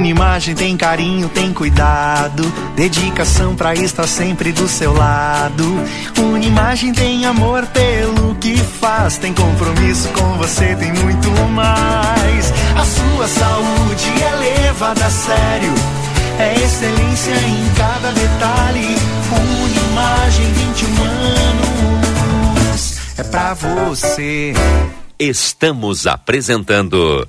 [0.08, 2.42] Unimagem tem carinho, tem cuidado,
[2.74, 5.62] dedicação pra estar sempre do seu lado.
[6.18, 12.50] Unimagem tem amor pelo que faz, tem compromisso com você, tem muito mais.
[12.74, 15.74] A sua saúde é levada a sério,
[16.38, 18.96] é excelência em cada detalhe.
[19.30, 21.02] Unimagem 21
[22.62, 24.54] anos, é pra você.
[25.18, 27.28] Estamos apresentando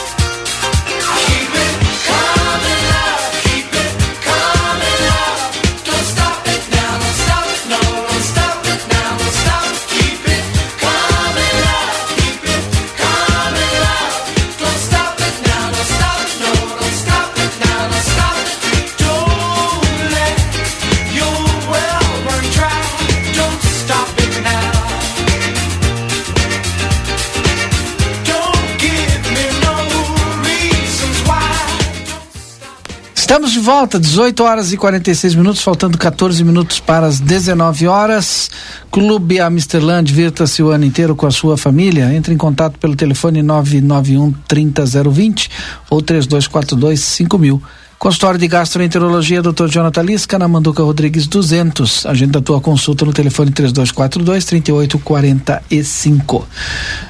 [33.31, 38.51] Estamos de volta, 18 horas e 46 minutos, faltando 14 minutos para as 19 horas.
[38.91, 42.13] Clube Amsterland, virta-se o ano inteiro com a sua família.
[42.13, 45.49] Entre em contato pelo telefone 991 30020
[45.89, 47.61] ou 3242 5000.
[48.01, 49.67] Consultório de Gastroenterologia, Dr.
[49.69, 52.07] Jonathan Lisca, na Manduca Rodrigues 200.
[52.07, 56.43] Agenda a tua consulta no telefone 3242-3845.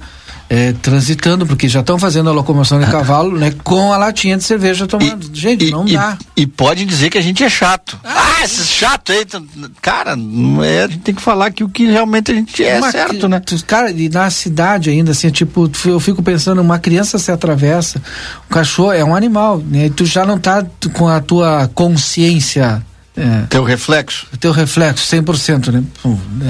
[0.49, 3.53] é, transitando, porque já estão fazendo a locomoção de cavalo, né?
[3.63, 5.29] Com a latinha de cerveja tomando.
[5.33, 6.17] Gente, não e, dá.
[6.35, 7.97] E pode dizer que a gente é chato.
[8.03, 9.25] Ah, esse chato aí,
[9.81, 12.77] cara, não é, a gente tem que falar que o que realmente a gente é
[12.77, 13.41] Uma certo, né?
[13.65, 17.99] Cara, e na cidade ainda, assim, tipo, tu- eu fico pensando, uma criança se atravessa,
[18.49, 19.87] o cachorro é um animal, né?
[19.87, 20.63] E tu já não tá
[20.93, 22.85] com a tua consciência.
[23.17, 24.27] É, teu reflexo.
[24.39, 25.83] Teu reflexo, 100%, né?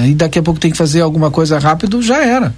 [0.01, 2.53] Aí daqui a pouco tem que fazer alguma coisa rápido, já era.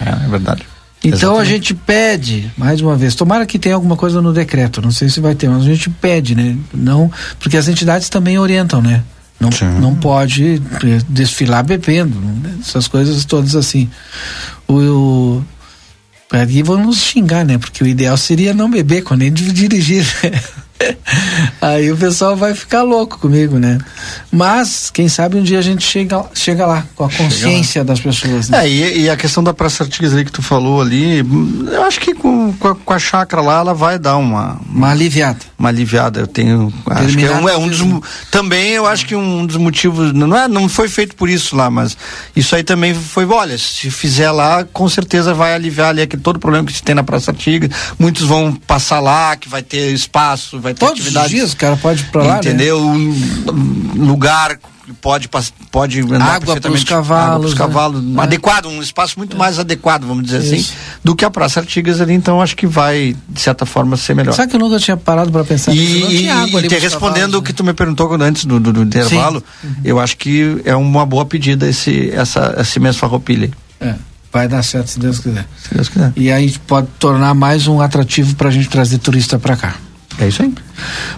[0.00, 0.64] É, é verdade.
[1.08, 1.48] Então a Exatamente.
[1.48, 5.20] gente pede, mais uma vez, tomara que tenha alguma coisa no decreto, não sei se
[5.20, 6.56] vai ter, mas a gente pede, né?
[6.72, 9.02] Não, porque as entidades também orientam, né?
[9.40, 10.60] Não, não pode
[11.08, 12.56] desfilar bebendo, né?
[12.60, 13.88] essas coisas todas assim.
[14.66, 15.44] O, o
[16.30, 17.56] Aí vão nos xingar, né?
[17.56, 20.04] Porque o ideal seria não beber quando ele dirigir.
[20.22, 20.40] Né?
[21.60, 23.78] Aí o pessoal vai ficar louco comigo, né?
[24.30, 28.48] Mas, quem sabe um dia a gente chega, chega lá, com a consciência das pessoas.
[28.48, 28.64] Né?
[28.64, 31.18] É, e, e, a questão da Praça Artigas ali que tu falou ali,
[31.72, 34.60] eu acho que com, com, a, com a chácara lá, ela vai dar uma.
[34.68, 35.38] Uma aliviada.
[35.58, 36.20] Uma aliviada.
[36.20, 36.72] Eu tenho.
[36.86, 37.80] Acho que é um, é um dos.
[38.30, 40.12] Também eu acho que um dos motivos.
[40.12, 41.96] Não, é, não foi feito por isso lá, mas
[42.36, 43.26] isso aí também foi.
[43.26, 46.82] Olha, se fizer lá, com certeza vai aliviar ali aquele, todo o problema que se
[46.82, 47.70] tem na Praça Artigas.
[47.98, 51.26] Muitos vão passar lá, que vai ter espaço, vai ter Todos atividade.
[51.26, 52.80] os dias o cara pode ir pra lá, Entendeu?
[52.80, 53.14] Né?
[53.52, 54.58] Um lugar
[55.00, 55.28] pode
[55.70, 58.22] pode andar água para os cavalos, cavalos né?
[58.22, 59.38] adequado, um espaço muito é.
[59.38, 60.72] mais adequado, vamos dizer assim, Isso.
[60.72, 64.14] assim, do que a Praça Artigas ali, então acho que vai de certa forma ser
[64.14, 64.32] melhor.
[64.32, 66.00] Sabe que eu nunca tinha parado para pensar e?
[66.00, 67.46] Não tinha água e te respondendo o né?
[67.46, 69.70] que tu me perguntou antes do, do, do intervalo, uhum.
[69.84, 73.50] eu acho que é uma boa pedida esse essa esse mês farroupilha.
[73.80, 73.94] É.
[74.30, 75.46] Vai dar certo se Deus quiser.
[75.62, 76.12] Se Deus quiser.
[76.14, 79.74] E aí pode tornar mais um atrativo para a gente trazer turista para cá.
[80.18, 80.52] É isso aí.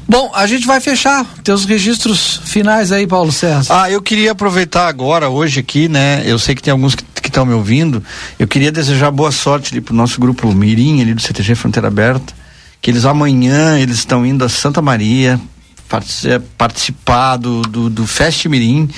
[0.06, 3.82] Bom, a gente vai fechar teus registros finais aí, Paulo César.
[3.82, 6.22] Ah, eu queria aproveitar agora, hoje aqui, né?
[6.26, 8.04] Eu sei que tem alguns que estão me ouvindo.
[8.38, 12.34] Eu queria desejar boa sorte ali pro nosso grupo Mirim, ali do CTG Fronteira Aberta.
[12.82, 15.40] Que eles amanhã, eles estão indo a Santa Maria
[16.56, 18.88] participar do, do, do Fest Mirim,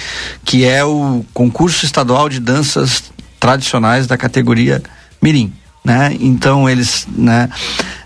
[0.45, 3.05] que é o concurso estadual de danças
[3.41, 4.83] tradicionais da categoria
[5.23, 5.53] Mirim
[5.85, 6.17] né?
[6.21, 7.49] Então eles, né,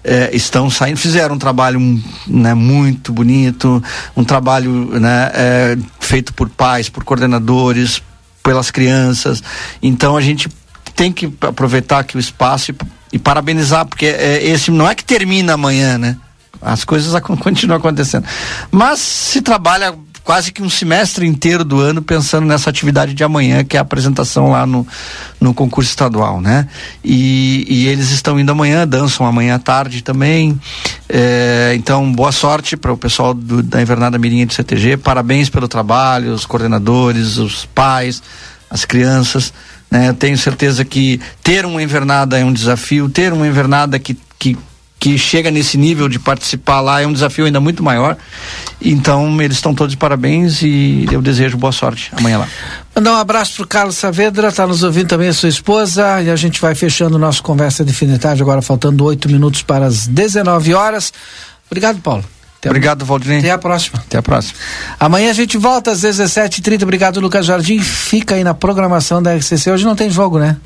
[0.03, 1.81] é, estão saindo, fizeram um trabalho,
[2.27, 3.83] né, muito bonito,
[4.17, 8.03] um trabalho, né, é, feito por pais, por coordenadores,
[8.43, 9.43] pelas crianças.
[9.83, 10.49] Então a gente
[10.95, 12.77] tem que aproveitar aqui o espaço e,
[13.13, 16.17] e parabenizar, porque é, esse não é que termina amanhã, né?
[16.63, 18.25] As coisas continuam acontecendo.
[18.71, 19.95] Mas se trabalha
[20.27, 23.83] quase que um semestre inteiro do ano pensando nessa atividade de amanhã, que é a
[23.83, 24.85] apresentação lá no,
[25.41, 26.67] no concurso estadual, né?
[27.03, 30.61] E, e eles estão indo amanhã, dançam amanhã à tarde também.
[31.09, 34.97] É, então, boa sorte para o pessoal do, da Invernada Mirinha do CTG.
[34.97, 38.21] Parabéns pelo trabalho, os coordenadores, os pais,
[38.69, 39.55] as crianças.
[39.89, 40.09] Né?
[40.09, 44.59] Eu tenho certeza que ter uma invernada é um desafio, ter uma invernada que, que
[44.99, 48.17] que chega nesse nível de participar lá é um desafio ainda muito maior.
[48.81, 52.49] Então, eles estão todos de parabéns e eu desejo boa sorte amanhã lá.
[52.95, 56.37] Mandar um abraço pro Carlos Saavedra, tá nos ouvindo também a sua esposa e a
[56.37, 61.13] gente vai fechando nossa conversa de finidade agora faltando oito minutos para as 19 horas.
[61.71, 62.25] Obrigado, Paulo.
[62.59, 63.39] Até Obrigado, Valdinei.
[63.39, 63.99] Até a próxima.
[63.99, 64.59] Até a próxima.
[64.99, 66.83] Amanhã a gente volta às 17h30.
[66.83, 67.79] Obrigado, Lucas Jardim.
[67.81, 69.71] Fica aí na programação da RCC.
[69.71, 70.57] Hoje não tem jogo, né?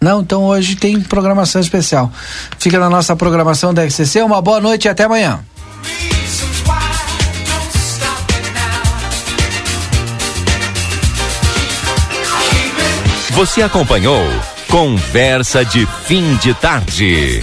[0.00, 2.10] Não, então hoje tem programação especial.
[2.58, 4.22] Fica na nossa programação da RCC.
[4.22, 5.40] Uma boa noite e até amanhã.
[13.32, 14.24] Você acompanhou
[14.68, 17.42] Conversa de Fim de Tarde.